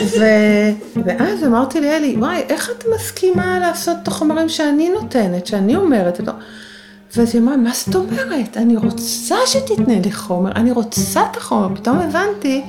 [0.04, 0.24] ו...
[1.04, 6.20] ואז אמרתי לאלי, וואי, איך את מסכימה לעשות את החומרים שאני נותנת, שאני אומרת?
[7.16, 8.56] ואז היא אמרה, מה זאת אומרת?
[8.56, 11.74] אני רוצה שתתנה לי חומר, אני רוצה את החומר.
[11.74, 12.64] פתאום הבנתי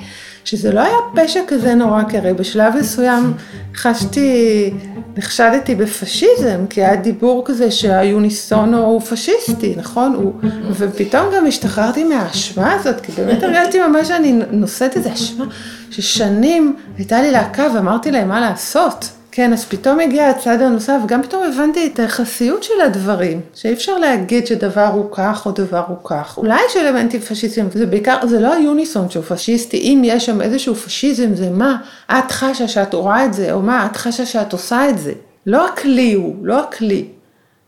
[0.48, 3.34] שזה לא היה פשע כזה נורא, כי הרי בשלב מסוים
[3.76, 4.74] חשתי,
[5.18, 10.14] נחשדתי בפשיזם, כי היה דיבור כזה שהיוניסונו הוא פשיסטי, נכון?
[10.14, 10.34] הוא,
[10.72, 15.46] ופתאום גם השתחררתי מהאשמה הזאת, כי באמת הרגשתי ממש שאני נושאת איזה אשמה,
[15.92, 19.10] ששנים הייתה לי להקה ואמרתי להם מה לעשות.
[19.38, 23.98] כן, אז פתאום הגיע הצד הנוסף, וגם פתאום הבנתי את היחסיות של הדברים, שאי אפשר
[23.98, 26.38] להגיד שדבר הוא כך או דבר הוא כך.
[26.38, 30.76] אולי יש אלמנטים פשיסטיים, זה בעיקר, זה לא היוניסון שהוא פשיסטי, אם יש שם איזשהו
[30.76, 31.78] פשיזם, זה מה
[32.12, 35.14] את חשה שאת רואה את זה, או מה את חשה שאת עושה את זה.
[35.46, 37.06] לא הכלי הוא, לא הכלי.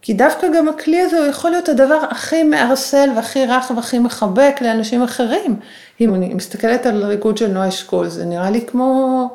[0.01, 4.55] כי דווקא גם הכלי הזה הוא יכול להיות הדבר הכי מערסל והכי רך והכי מחבק
[4.61, 5.55] לאנשים אחרים.
[6.01, 9.27] אם אני מסתכלת על ריקוד של נועה אשכול, זה נראה לי כמו...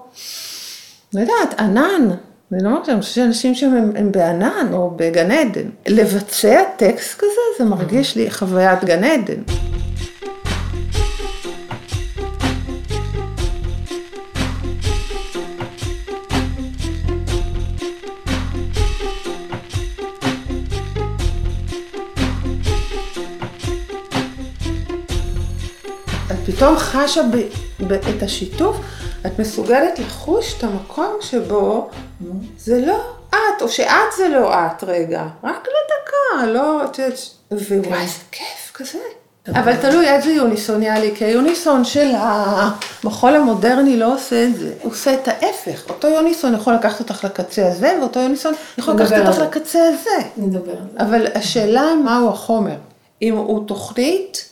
[1.15, 2.11] לא יודעת, ענן.
[2.53, 5.69] אני לא אומרת, אני חושבת שאנשים שהם הם בענן או בגן עדן.
[5.87, 9.43] לבצע טקסט כזה, זה מרגיש לי חוויית גן עדן.
[26.31, 27.37] את פתאום חשה ב,
[27.87, 29.04] ב, את השיתוף.
[29.27, 31.89] את מסוגלת לחוש את המקום שבו
[32.59, 36.81] זה לא את, או שאת זה לא את רגע, רק לדקה, לא,
[37.51, 38.99] ווואי, איזה כיף כזה.
[39.49, 44.75] אבל תלוי איזה יוניסון יהיה לי, כי היוניסון של המחול המודרני לא עושה את זה,
[44.83, 45.89] הוא עושה את ההפך.
[45.89, 50.29] אותו יוניסון יכול לקחת אותך לקצה הזה, ואותו יוניסון יכול לקחת אותך לקצה הזה.
[50.37, 51.01] נדבר על זה.
[51.01, 52.77] אבל השאלה מהו החומר.
[53.23, 54.49] אם הוא תוכנית,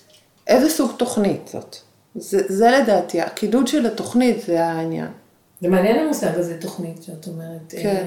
[0.46, 1.76] איזה סוג תוכנית זאת.
[2.14, 5.06] זה, זה לדעתי, הקידוד של התוכנית זה העניין.
[5.60, 7.74] זה מעניין המושג הזה, תוכנית, שאת אומרת.
[7.82, 8.04] כן.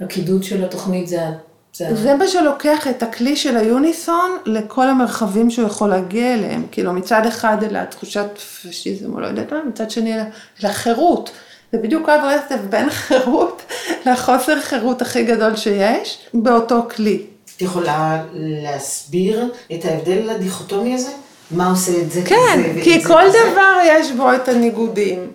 [0.00, 1.22] אה, הקידוד של התוכנית זה...
[1.22, 1.32] ה-
[1.74, 6.66] זה זה מה שלוקח את הכלי של היוניסון לכל המרחבים שהוא יכול להגיע אליהם.
[6.72, 8.26] כאילו מצד אחד אל התחושת
[8.68, 10.24] פשיזם או לא יודעת מה, מצד שני אל
[10.62, 11.30] החירות.
[11.72, 13.62] זה בדיוק קו רצף בין חירות
[14.06, 17.22] לחוסר חירות הכי גדול שיש באותו כלי.
[17.56, 21.10] את יכולה להסביר את ההבדל הדיכוטומי הזה?
[21.50, 23.38] מה עושה את זה כן, כזה ואת כי כל כזה?
[23.52, 25.30] דבר יש בו את הניגודים.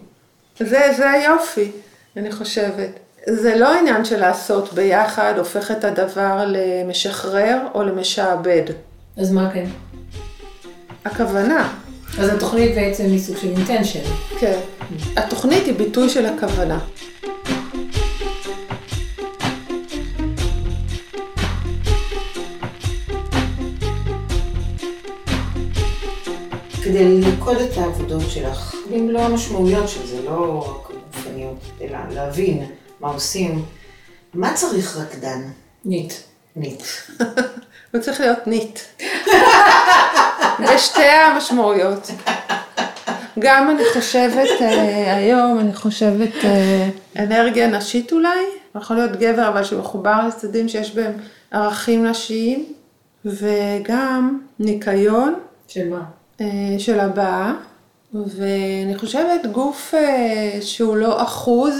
[0.60, 1.72] זה, זה היופי,
[2.18, 2.90] אני חושבת.
[3.30, 8.64] זה לא עניין של לעשות ביחד, הופך את הדבר למשחרר או למשעבד.
[9.18, 9.66] אז מה כן?
[11.06, 11.74] הכוונה,
[12.20, 14.00] אז התוכנית בעצם היא סוג של אינטנשן.
[14.40, 14.60] כן.
[15.18, 16.80] התוכנית היא ביטוי של הכוונה.
[26.88, 32.66] כדי ללכוד את העבודות שלך, במלוא המשמעויות של זה, לא רק גופניות, אלא להבין
[33.00, 33.66] מה עושים.
[34.34, 35.42] מה צריך רקדן?
[35.86, 36.14] ניט.
[36.56, 36.84] נית.
[37.94, 38.80] הוא צריך להיות ניט.
[40.64, 42.12] בשתי המשמעויות.
[43.40, 46.90] גם אני חושבת, אה, היום אני חושבת אה,
[47.24, 48.40] אנרגיה נשית אולי,
[48.76, 51.14] יכול להיות גבר אבל שמחובר לצדדים שיש בהם
[51.52, 52.66] ערכים נשיים,
[53.26, 55.36] וגם ניקיון
[55.68, 56.17] של מה?
[56.42, 57.54] אה, של הבאה,
[58.14, 61.76] ואני חושבת גוף אה, שהוא לא אחוז,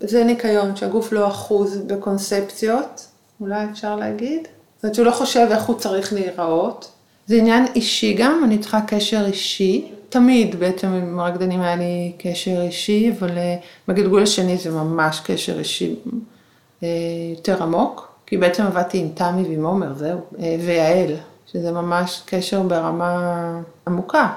[0.00, 3.06] זה ניקיון, שהגוף לא אחוז בקונספציות,
[3.40, 4.40] אולי אפשר להגיד.
[4.76, 6.90] זאת אומרת שהוא לא חושב איך הוא צריך להיראות.
[7.26, 9.90] זה עניין אישי גם, אני צריכה קשר אישי.
[10.08, 13.56] תמיד בעצם עם הרקדנים היה לי קשר אישי, אבל אה,
[13.88, 15.96] בגלגול השני זה ממש קשר אישי
[17.36, 20.18] יותר עמוק, כי בעצם עבדתי עם תמי ועם עומר, זהו,
[20.66, 21.14] ויעל,
[21.52, 24.28] שזה ממש קשר ברמה עמוקה.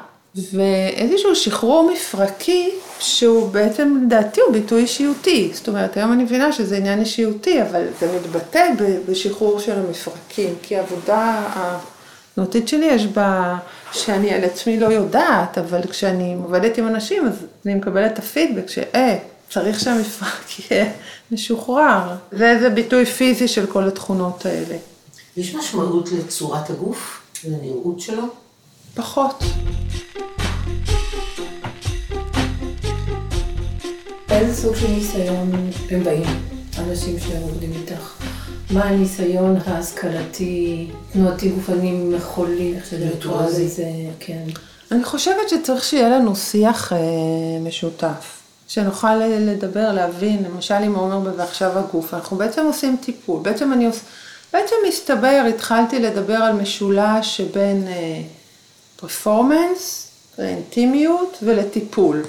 [0.54, 5.52] ואיזשהו שחרור מפרקי, שהוא בעצם לדעתי הוא ביטוי אישיותי.
[5.54, 8.68] זאת אומרת, היום אני מבינה שזה עניין אישיותי, אבל זה מתבטא
[9.10, 13.58] בשחרור של המפרקים, כי העבודה התנועתית שלי יש בה,
[13.92, 18.70] שאני על עצמי לא יודעת, אבל כשאני עובדת עם אנשים, אז אני מקבלת את הפידבק
[18.70, 19.18] שאה,
[19.50, 20.86] צריך שהמפרק יהיה
[21.32, 22.16] משוחרר.
[22.32, 24.76] זה איזה ביטוי פיזי של כל התכונות האלה.
[25.38, 27.22] יש משמעות לצורת הגוף?
[27.48, 28.24] לנראות שלו?
[28.94, 29.44] פחות.
[34.30, 35.52] איזה סוג של ניסיון
[35.92, 36.24] הם באים,
[36.78, 38.14] אנשים שעובדים איתך?
[38.72, 43.66] מה הניסיון ההשכלתי, תנועתי גופני מחולי, איך שזה וירטואוזי.
[43.66, 44.44] לזה, כן.
[44.92, 46.98] אני חושבת שצריך שיהיה לנו שיח אה,
[47.62, 53.86] משותף, שנוכל לדבר, להבין, למשל עם עומר ב"ועכשיו הגוף", אנחנו בעצם עושים טיפול, בעצם אני
[53.86, 54.00] עוש...
[54.56, 58.22] בעצם מסתבר, התחלתי לדבר על משולש שבין אה,
[58.96, 60.08] פרפורמנס,
[60.40, 62.24] לאינטימיות ולטיפול.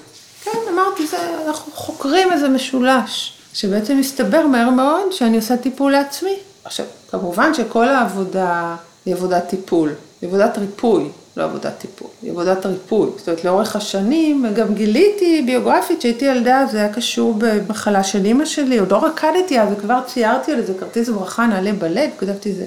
[0.45, 6.37] כן, אמרתי, זה, אנחנו חוקרים איזה משולש, שבעצם מסתבר מהר מאוד שאני עושה טיפול לעצמי.
[6.65, 12.67] עכשיו, כמובן שכל העבודה היא עבודת טיפול, היא עבודת ריפוי, לא עבודת טיפול, היא עבודת
[12.67, 13.11] ריפוי.
[13.17, 18.45] זאת אומרת, לאורך השנים גם גיליתי ביוגרפית שהייתי ילדה, זה היה קשור במחלה של אימא
[18.45, 22.67] שלי, עוד לא רקדתי אז, וכבר ציירתי על איזה כרטיס ברכה נעלה בלב, כתבתי זה.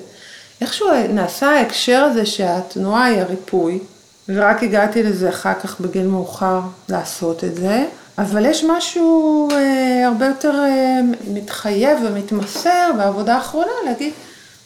[0.61, 3.79] איכשהו נעשה ההקשר הזה שהתנועה היא הריפוי,
[4.29, 7.85] ורק הגעתי לזה אחר כך בגיל מאוחר לעשות את זה,
[8.17, 14.13] אבל יש משהו אה, הרבה יותר אה, מתחייב ומתמסר בעבודה האחרונה להגיד,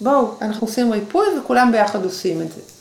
[0.02, 2.73] בואו, אנחנו עושים ריפוי וכולם ביחד עושים את זה.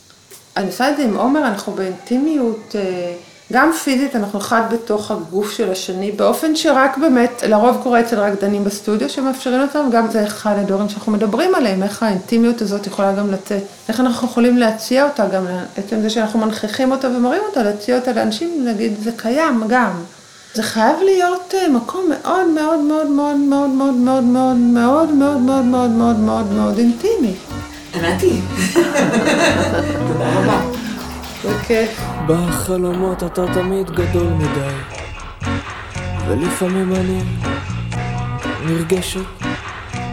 [0.56, 3.14] אני עושה את זה עם עומר, אנחנו באינטימיות, אה,
[3.52, 8.64] גם פיזית, אנחנו אחד בתוך הגוף של השני, באופן שרק באמת, לרוב קורה אצל רקדנים
[8.64, 13.32] בסטודיו שמאפשרים אותם, גם זה אחד הדברים שאנחנו מדברים עליהם, איך האינטימיות הזאת יכולה גם
[13.32, 17.98] לצאת, איך אנחנו יכולים להציע אותה גם, עצם זה שאנחנו מנכיחים אותה ומראים אותה, להציע
[17.98, 19.92] אותה לאנשים, להגיד, זה קיים גם.
[20.54, 25.64] זה חייב להיות אה, מקום מאוד מאוד מאוד מאוד מאוד מאוד מאוד מאוד מאוד מאוד
[25.64, 27.34] מאוד מאוד מאוד מאוד אינטימי.
[27.94, 28.40] ענתי.
[30.08, 30.60] תודה רבה.
[31.44, 32.00] בכיף.
[32.26, 34.74] בחלומות אתה תמיד גדול מדי
[36.28, 37.22] ולפעמים אני
[38.66, 39.20] נרגשת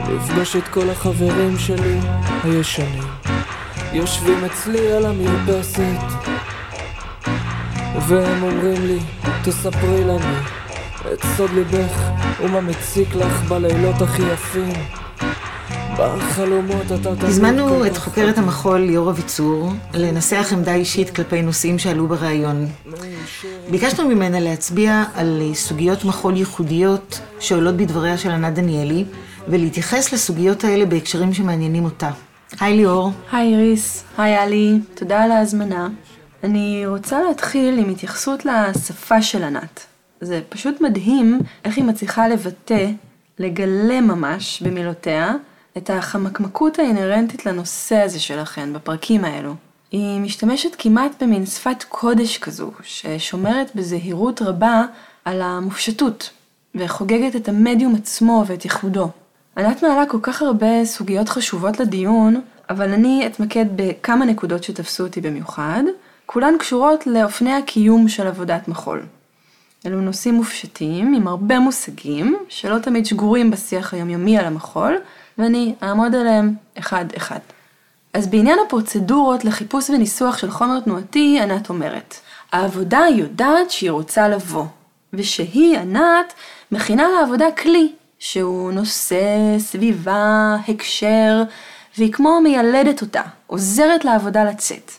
[0.10, 2.00] לפגוש את כל החברים שלי
[2.44, 3.04] הישנים
[3.94, 5.84] יושבים אצלי על המרפסת
[8.08, 9.00] והם אומרים לי
[9.44, 10.36] תספרי לנו
[11.14, 12.10] את סוד ליבך
[12.44, 14.74] ומה מציק לך בלילות הכי יפים
[17.22, 22.68] הזמנו את חוקרת המחול ליאור אביצור לנסח עמדה אישית כלפי נושאים שעלו בריאיון.
[23.72, 29.06] ביקשנו ממנה להצביע על סוגיות מחול ייחודיות שעולות בדבריה של ענת דניאלי,
[29.48, 32.10] ולהתייחס לסוגיות האלה בהקשרים שמעניינים אותה.
[32.60, 33.12] היי ליאור.
[33.32, 35.88] היי איריס, היי עלי, תודה על ההזמנה.
[36.44, 39.86] אני רוצה להתחיל עם התייחסות לשפה של ענת.
[40.22, 42.88] זה פשוט מדהים איך היא מצליחה לבטא,
[43.40, 45.34] לגלם ממש במילותיה,
[45.78, 49.56] את החמקמקות האינהרנטית לנושא הזה שלכן בפרקים האלו.
[49.92, 54.84] היא משתמשת כמעט במין שפת קודש כזו, ששומרת בזהירות רבה
[55.26, 56.30] על המופשטות,
[56.76, 59.10] וחוגגת את המדיום עצמו ואת ייחודו.
[59.58, 65.22] ענת מעלה כל כך הרבה סוגיות חשובות לדיון, אבל אני אתמקד בכמה נקודות שתפסו אותי
[65.22, 65.84] במיוחד,
[66.26, 69.04] כולן קשורות לאופני הקיום של עבודת מחול.
[69.86, 74.98] אלו נושאים מופשטים עם הרבה מושגים שלא תמיד שגורים בשיח היומיומי על המחול,
[75.40, 77.40] ואני אעמוד עליהם אחד-אחד.
[78.14, 82.16] אז בעניין הפרוצדורות לחיפוש וניסוח של חומר תנועתי, ענת אומרת,
[82.52, 84.66] העבודה יודעת שהיא רוצה לבוא,
[85.14, 86.34] ושהיא, ענת,
[86.72, 91.44] מכינה לעבודה כלי, שהוא נושא, סביבה, הקשר,
[91.98, 94.92] והיא כמו מיילדת אותה, עוזרת לעבודה לצאת.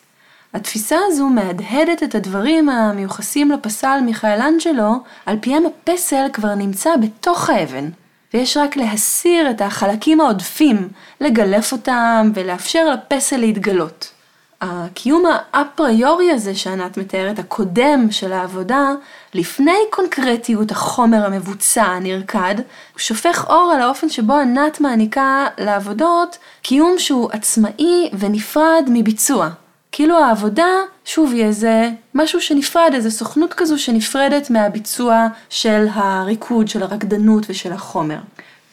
[0.54, 4.94] התפיסה הזו מהדהדת את הדברים המיוחסים לפסל מיכאלנג'לו,
[5.26, 7.88] על פיהם הפסל כבר נמצא בתוך האבן,
[8.34, 10.88] ויש רק להסיר את החלקים העודפים,
[11.20, 14.12] לגלף אותם ולאפשר לפסל להתגלות.
[14.60, 18.92] הקיום האפריורי הזה שענת מתארת, הקודם של העבודה,
[19.34, 22.54] לפני קונקרטיות החומר המבוצע, הנרקד,
[22.96, 29.48] שופך אור על האופן שבו ענת מעניקה לעבודות קיום שהוא עצמאי ונפרד מביצוע.
[29.92, 30.68] כאילו העבודה,
[31.04, 37.72] שוב, היא איזה משהו שנפרד, איזה סוכנות כזו שנפרדת מהביצוע של הריקוד, של הרקדנות ושל
[37.72, 38.18] החומר.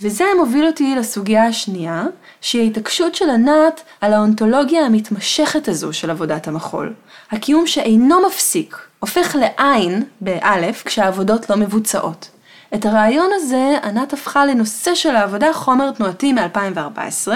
[0.01, 2.03] וזה מוביל אותי לסוגיה השנייה,
[2.41, 6.93] שהיא ההתעקשות של ענת על האונתולוגיה המתמשכת הזו של עבודת המחול.
[7.31, 12.29] הקיום שאינו מפסיק, הופך לעין, באלף, כשהעבודות לא מבוצעות.
[12.75, 17.31] את הרעיון הזה ענת הפכה לנושא של העבודה חומר תנועתי מ-2014,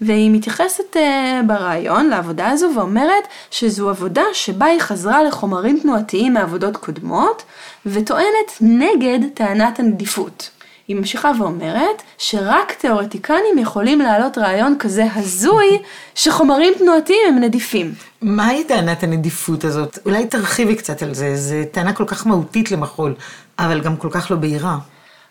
[0.00, 0.98] והיא מתייחסת uh,
[1.46, 7.42] ברעיון לעבודה הזו ואומרת שזו עבודה שבה היא חזרה לחומרים תנועתיים מעבודות קודמות
[7.86, 10.50] וטוענת נגד טענת הנדיפות.
[10.88, 15.78] היא ממשיכה ואומרת שרק תיאורטיקנים יכולים להעלות רעיון כזה הזוי
[16.14, 17.92] שחומרים תנועתיים הם נדיפים.
[18.22, 19.98] מהי טענת הנדיפות הזאת?
[20.04, 23.14] אולי תרחיבי קצת על זה, זו טענה כל כך מהותית למחול,
[23.58, 24.78] אבל גם כל כך לא בהירה.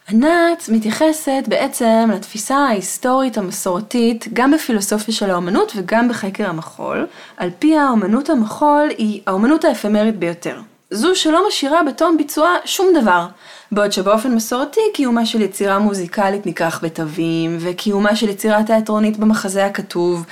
[0.09, 7.77] ענת מתייחסת בעצם לתפיסה ההיסטורית המסורתית גם בפילוסופיה של האומנות וגם בחקר המחול, על פי
[7.77, 10.59] האומנות המחול היא האומנות האפמרית ביותר.
[10.91, 13.27] זו שלא משאירה בתום ביצוע שום דבר.
[13.71, 20.25] בעוד שבאופן מסורתי קיומה של יצירה מוזיקלית ניקח בתווים, וקיומה של יצירה תיאטרונית במחזה הכתוב,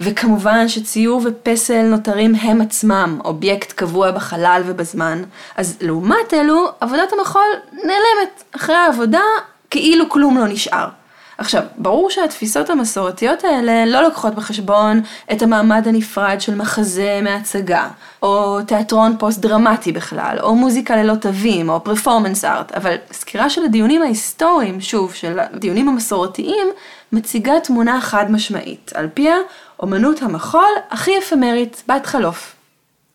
[0.00, 5.22] וכמובן שציור ופסל נותרים הם עצמם אובייקט קבוע בחלל ובזמן,
[5.56, 9.22] אז לעומת אלו, עבודת המחול נעלמת אחרי העבודה
[9.70, 10.99] כאילו כלום לא נשאר.
[11.40, 15.00] עכשיו, ברור שהתפיסות המסורתיות האלה לא לוקחות בחשבון
[15.32, 17.88] את המעמד הנפרד של מחזה מהצגה,
[18.22, 23.64] או תיאטרון פוסט דרמטי בכלל, או מוזיקה ללא תווים, או פרפורמנס ארט, אבל סקירה של
[23.64, 26.66] הדיונים ההיסטוריים, שוב, של הדיונים המסורתיים,
[27.12, 29.36] מציגה תמונה חד משמעית, על פיה
[29.82, 32.54] אומנות המחול הכי אפמרית בת חלוף.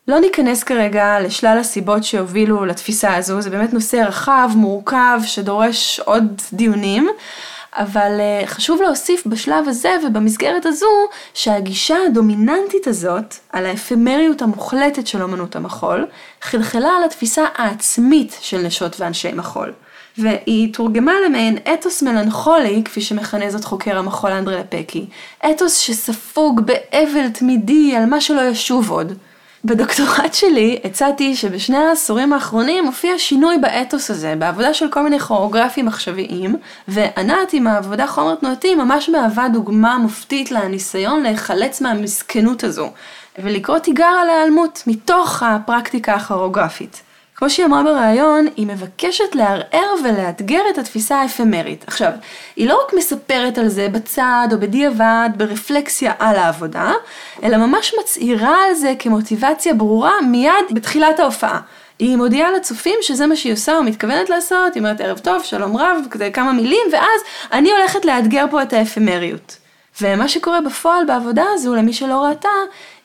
[0.08, 6.42] לא ניכנס כרגע לשלל הסיבות שהובילו לתפיסה הזו, זה באמת נושא רחב, מורכב, שדורש עוד
[6.54, 7.10] דיונים,
[7.76, 10.88] אבל uh, חשוב להוסיף בשלב הזה ובמסגרת הזו
[11.34, 16.08] שהגישה הדומיננטית הזאת על האפמריות המוחלטת של אמנות המחול
[16.42, 19.74] חלחלה על התפיסה העצמית של נשות ואנשי מחול.
[20.18, 25.06] והיא תורגמה למעין אתוס מלנכולי, כפי שמכנה זאת חוקר המחול אנדרי לפקי,
[25.52, 29.14] אתוס שספוג באבל תמידי על מה שלא ישוב עוד.
[29.65, 35.88] בדוקטורט שלי הצעתי שבשני העשורים האחרונים מופיע שינוי באתוס הזה, בעבודה של כל מיני כוריאוגרפים
[35.88, 36.56] עכשוויים,
[36.88, 42.91] וענת עם העבודה חומר תנועתי ממש מהווה דוגמה מופתית לניסיון להיחלץ מהמסכנות הזו,
[43.39, 47.01] ולקרוא תיגר על ההיעלמות מתוך הפרקטיקה הכוריאוגרפית.
[47.36, 51.84] כמו שהיא אמרה בריאיון, היא מבקשת לערער ולאתגר את התפיסה האפמרית.
[51.88, 52.12] עכשיו,
[52.56, 56.92] היא לא רק מספרת על זה בצד או בדיעבד, ברפלקסיה על העבודה,
[57.44, 61.60] אלא ממש מצהירה על זה כמוטיבציה ברורה מיד בתחילת ההופעה.
[62.00, 65.78] היא מודיעה לצופים שזה מה שהיא עושה או מתכוונת לעשות, היא אומרת ערב טוב, שלום
[65.78, 67.22] רב, כזה כמה מילים, ואז
[67.52, 69.58] אני הולכת לאתגר פה את האפמריות.
[70.02, 72.50] ומה שקורה בפועל בעבודה הזו, למי שלא ראתה,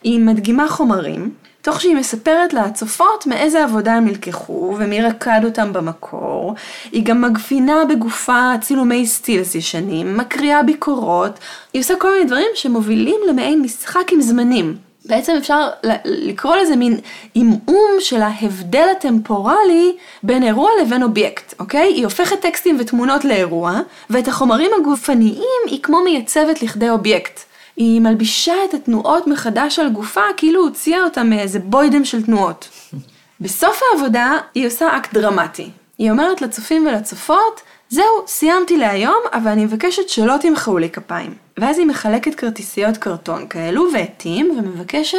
[0.02, 1.30] היא מדגימה חומרים,
[1.62, 6.54] תוך שהיא מספרת לצופות מאיזה עבודה הם נלקחו ומי רקד אותם במקור.
[6.92, 11.38] היא גם מפגינה בגופה צילומי סטילס ישנים, מקריאה ביקורות,
[11.72, 14.76] היא עושה כל מיני דברים שמובילים למעין משחק עם זמנים.
[15.04, 15.68] בעצם אפשר
[16.04, 16.98] לקרוא לזה מין
[17.34, 21.92] עמעום של ההבדל הטמפורלי בין אירוע לבין אובייקט, אוקיי?
[21.92, 23.80] היא הופכת טקסטים ותמונות לאירוע,
[24.10, 27.49] ואת החומרים הגופניים היא כמו מייצבת לכדי אובייקט.
[27.80, 32.68] היא מלבישה את התנועות מחדש על גופה, כאילו הוציאה אותה מאיזה בוידם של תנועות.
[33.40, 35.70] בסוף העבודה היא עושה אקט דרמטי.
[35.98, 41.34] היא אומרת לצופים ולצופות, זהו, סיימתי להיום, אבל אני מבקשת שלא תמחאו לי כפיים.
[41.58, 45.18] ואז היא מחלקת כרטיסיות קרטון כאלו ועטים, ומבקשת,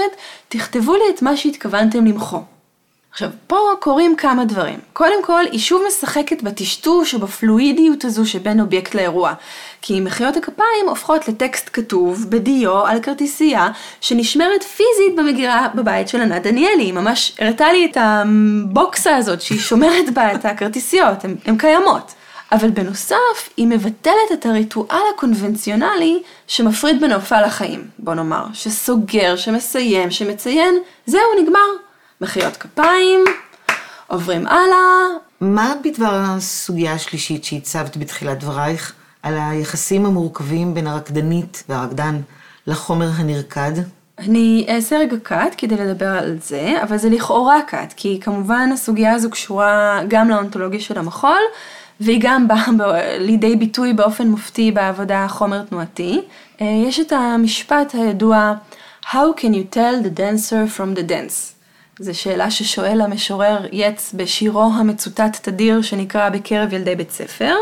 [0.50, 2.42] תכתבו לי את מה שהתכוונתם למחוא.
[3.12, 4.80] עכשיו, פה קורים כמה דברים.
[4.94, 9.34] קודם כל, היא שוב משחקת בטשטוש או בפלואידיות הזו שבין אובייקט לאירוע.
[9.82, 13.68] כי מחיאות הכפיים הופכות לטקסט כתוב בדיו על כרטיסייה
[14.02, 16.84] שנשמרת פיזית במגירה בבית של ענת דניאלי.
[16.84, 22.14] היא ממש הראתה לי את הבוקסה הזאת שהיא שומרת בה את הכרטיסיות, הן קיימות.
[22.52, 30.12] אבל בנוסף, היא מבטלת את הריטואל הקונבנציונלי שמפריד בין ההופעה לחיים, בוא נאמר, שסוגר, שמסיים,
[30.12, 31.91] שמציין, זהו, נגמר.
[32.22, 33.20] מחיאות כפיים,
[34.08, 35.08] עוברים הלאה.
[35.42, 38.94] מה בדבר הסוגיה השלישית שהצבת בתחילת דברייך,
[39.24, 42.22] על היחסים המורכבים בין הרקדנית והרקדן
[42.68, 43.72] לחומר הנרקד?
[44.18, 49.14] אני אעשה רגע קאט כדי לדבר על זה, אבל זה לכאורה קאט, כי כמובן הסוגיה
[49.14, 51.42] הזו קשורה גם לאונתולוגיה של המחול,
[52.00, 52.68] והיא גם באה
[53.20, 56.22] לידי ביטוי באופן מופתי בעבודה חומר תנועתי.
[56.62, 58.54] אה, יש את המשפט הידוע,
[59.04, 61.61] How can you tell the dancer from the dance?
[62.00, 67.56] זו שאלה ששואל המשורר יץ בשירו המצוטט תדיר שנקרא בקרב ילדי בית ספר.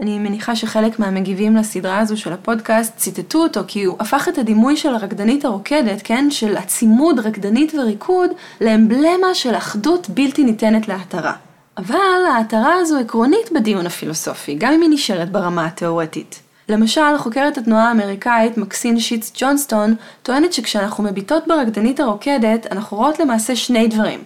[0.00, 4.76] אני מניחה שחלק מהמגיבים לסדרה הזו של הפודקאסט ציטטו אותו כי הוא הפך את הדימוי
[4.76, 11.32] של הרקדנית הרוקדת, כן, של הצימוד רקדנית וריקוד, לאמבלמה של אחדות בלתי ניתנת להתרה.
[11.78, 11.98] אבל
[12.34, 16.47] ההתרה הזו עקרונית בדיון הפילוסופי, גם אם היא נשארת ברמה התאורטית.
[16.68, 23.56] למשל, חוקרת התנועה האמריקאית מקסין שיטס ג'ונסטון טוענת שכשאנחנו מביטות ברקדנית הרוקדת, אנחנו רואות למעשה
[23.56, 24.20] שני דברים.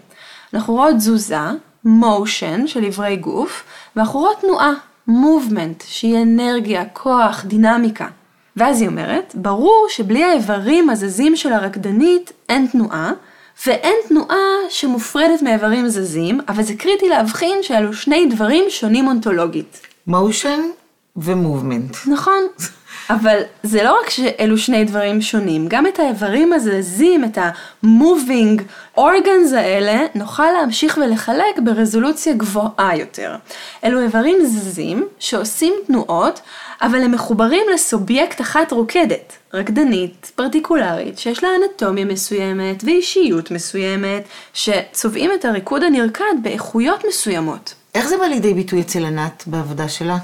[0.54, 1.36] אנחנו רואות תזוזה,
[1.86, 3.64] motion של איברי גוף,
[3.96, 4.72] ואנחנו רואות תנועה,
[5.08, 8.06] movement, שהיא אנרגיה, כוח, דינמיקה.
[8.56, 13.12] ואז היא אומרת, ברור שבלי האיברים הזזים של הרקדנית אין תנועה,
[13.66, 14.36] ואין תנועה
[14.68, 19.80] שמופרדת מאיברים זזים, אבל זה קריטי להבחין שאלו שני דברים שונים אונתולוגית.
[20.06, 20.60] מושן
[21.16, 21.96] ומובמנט.
[22.06, 22.42] נכון,
[23.10, 28.60] אבל זה לא רק שאלו שני דברים שונים, גם את האיברים הזזים, את ה-moving
[28.98, 33.36] organs האלה, נוכל להמשיך ולחלק ברזולוציה גבוהה יותר.
[33.84, 36.40] אלו איברים זזים שעושים תנועות,
[36.82, 44.22] אבל הם מחוברים לסובייקט אחת רוקדת, רקדנית, פרטיקולרית, שיש לה אנטומיה מסוימת ואישיות מסוימת,
[44.54, 47.74] שצובעים את הריקוד הנרקד באיכויות מסוימות.
[47.94, 50.16] איך זה בא לידי ביטוי אצל ענת בעבודה שלה?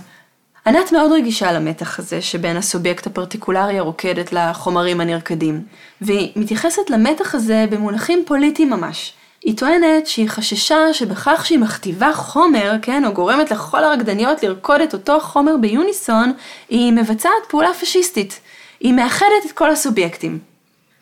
[0.68, 5.62] ענת מאוד רגישה למתח הזה שבין הסובייקט הפרטיקולרי הרוקדת לחומרים הנרקדים,
[6.00, 9.12] והיא מתייחסת למתח הזה במונחים פוליטיים ממש.
[9.44, 14.92] היא טוענת שהיא חששה שבכך שהיא מכתיבה חומר, כן, או גורמת לכל הרקדניות לרקוד את
[14.92, 16.32] אותו חומר ביוניסון,
[16.68, 18.40] היא מבצעת פעולה פשיסטית.
[18.80, 20.38] היא מאחדת את כל הסובייקטים.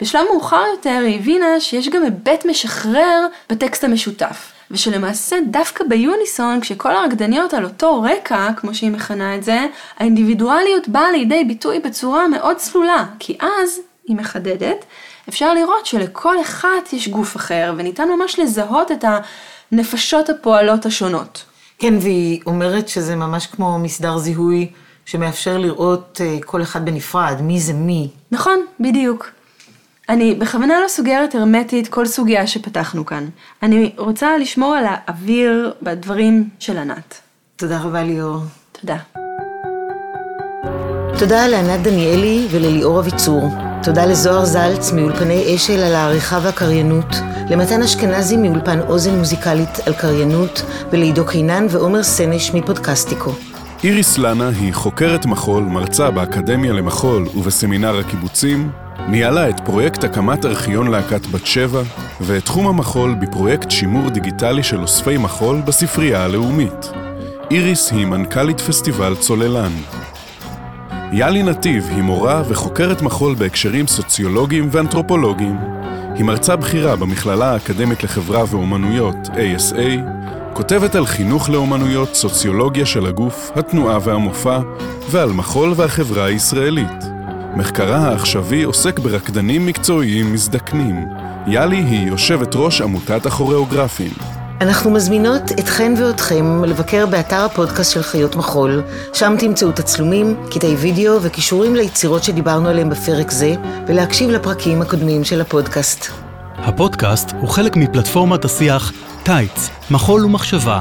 [0.01, 4.56] בשלב מאוחר יותר היא הבינה שיש גם היבט משחרר בטקסט המשותף.
[4.71, 9.67] ושלמעשה דווקא ביוניסון, כשכל הרקדניות על אותו רקע, כמו שהיא מכנה את זה,
[9.99, 14.85] האינדיבידואליות באה לידי ביטוי בצורה מאוד צלולה, כי אז, היא מחדדת,
[15.29, 19.05] אפשר לראות שלכל אחת יש גוף אחר, וניתן ממש לזהות את
[19.73, 21.45] הנפשות הפועלות השונות.
[21.79, 24.71] כן, והיא אומרת שזה ממש כמו מסדר זיהוי
[25.07, 28.11] שמאפשר לראות אה, כל אחד בנפרד, מי זה מי.
[28.31, 29.36] נכון, בדיוק.
[30.09, 33.29] אני בכוונה לא סוגרת הרמטית כל סוגיה שפתחנו כאן.
[33.63, 37.21] אני רוצה לשמור על האוויר בדברים של ענת.
[37.57, 38.39] תודה רבה ליאור.
[38.81, 38.97] תודה.
[41.19, 43.49] תודה לענת דניאלי ולליאור אביצור.
[43.83, 47.17] תודה לזוהר זלץ מאולפני אשל על העריכה והקריינות,
[47.51, 53.31] למתן אשכנזי מאולפן אוזן מוזיקלית על קריינות, ולעידו קינן ועומר סנש מפודקסטיקו.
[53.85, 58.71] איריס לנה היא חוקרת מחול, מרצה באקדמיה למחול ובסמינר הקיבוצים,
[59.09, 61.83] ניהלה את פרויקט הקמת ארכיון להקת בת שבע,
[62.21, 66.93] ואת תחום המחול בפרויקט שימור דיגיטלי של אוספי מחול בספרייה הלאומית.
[67.51, 69.73] איריס היא מנכ"לית פסטיבל צוללן.
[71.13, 75.59] יאלי נתיב היא מורה וחוקרת מחול בהקשרים סוציולוגיים ואנתרופולוגיים.
[76.15, 80.01] היא מרצה בכירה במכללה האקדמית לחברה ואומנויות, ASA,
[80.53, 84.59] כותבת על חינוך לאומנויות, סוציולוגיה של הגוף, התנועה והמופע,
[85.11, 87.16] ועל מחול והחברה הישראלית.
[87.57, 91.09] מחקרה העכשווי עוסק ברקדנים מקצועיים מזדקנים.
[91.47, 94.11] יאלי היא יושבת ראש עמותת הכוריאוגרפים.
[94.61, 98.83] אנחנו מזמינות אתכן ואתכם לבקר באתר הפודקאסט של חיות מחול,
[99.13, 103.55] שם תמצאו תצלומים, קטעי וידאו וכישורים ליצירות שדיברנו עליהם בפרק זה,
[103.87, 106.07] ולהקשיב לפרקים הקודמים של הפודקאסט.
[106.59, 108.93] הפודקאסט הוא חלק מפלטפורמת השיח
[109.23, 110.81] טייץ, מחול ומחשבה.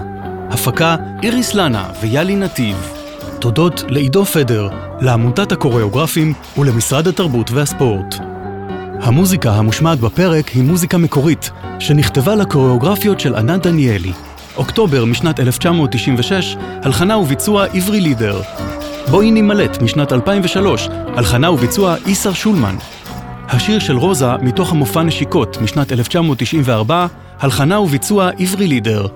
[0.49, 3.04] הפקה איריס לנה ויאלי נתיב.
[3.39, 4.69] תודות לעידו פדר,
[5.01, 8.15] לעמותת הקוריאוגרפים ולמשרד התרבות והספורט.
[9.01, 14.11] המוזיקה המושמעת בפרק היא מוזיקה מקורית, שנכתבה לקוריאוגרפיות של ענת דניאלי.
[14.57, 18.41] אוקטובר משנת 1996, הלחנה וביצוע עברי לידר.
[19.09, 22.75] בואי נימלט משנת 2003, הלחנה וביצוע איסר שולמן.
[23.47, 27.07] השיר של רוזה מתוך המופע נשיקות משנת 1994,
[27.39, 29.07] הלחנה וביצוע עברי לידר.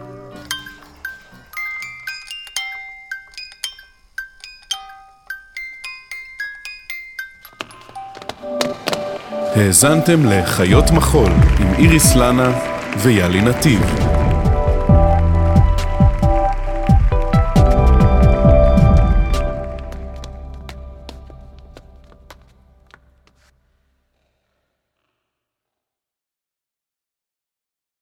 [9.60, 12.52] האזנתם לחיות מחול עם איריס לנה
[12.98, 13.82] ויאלי נתיב.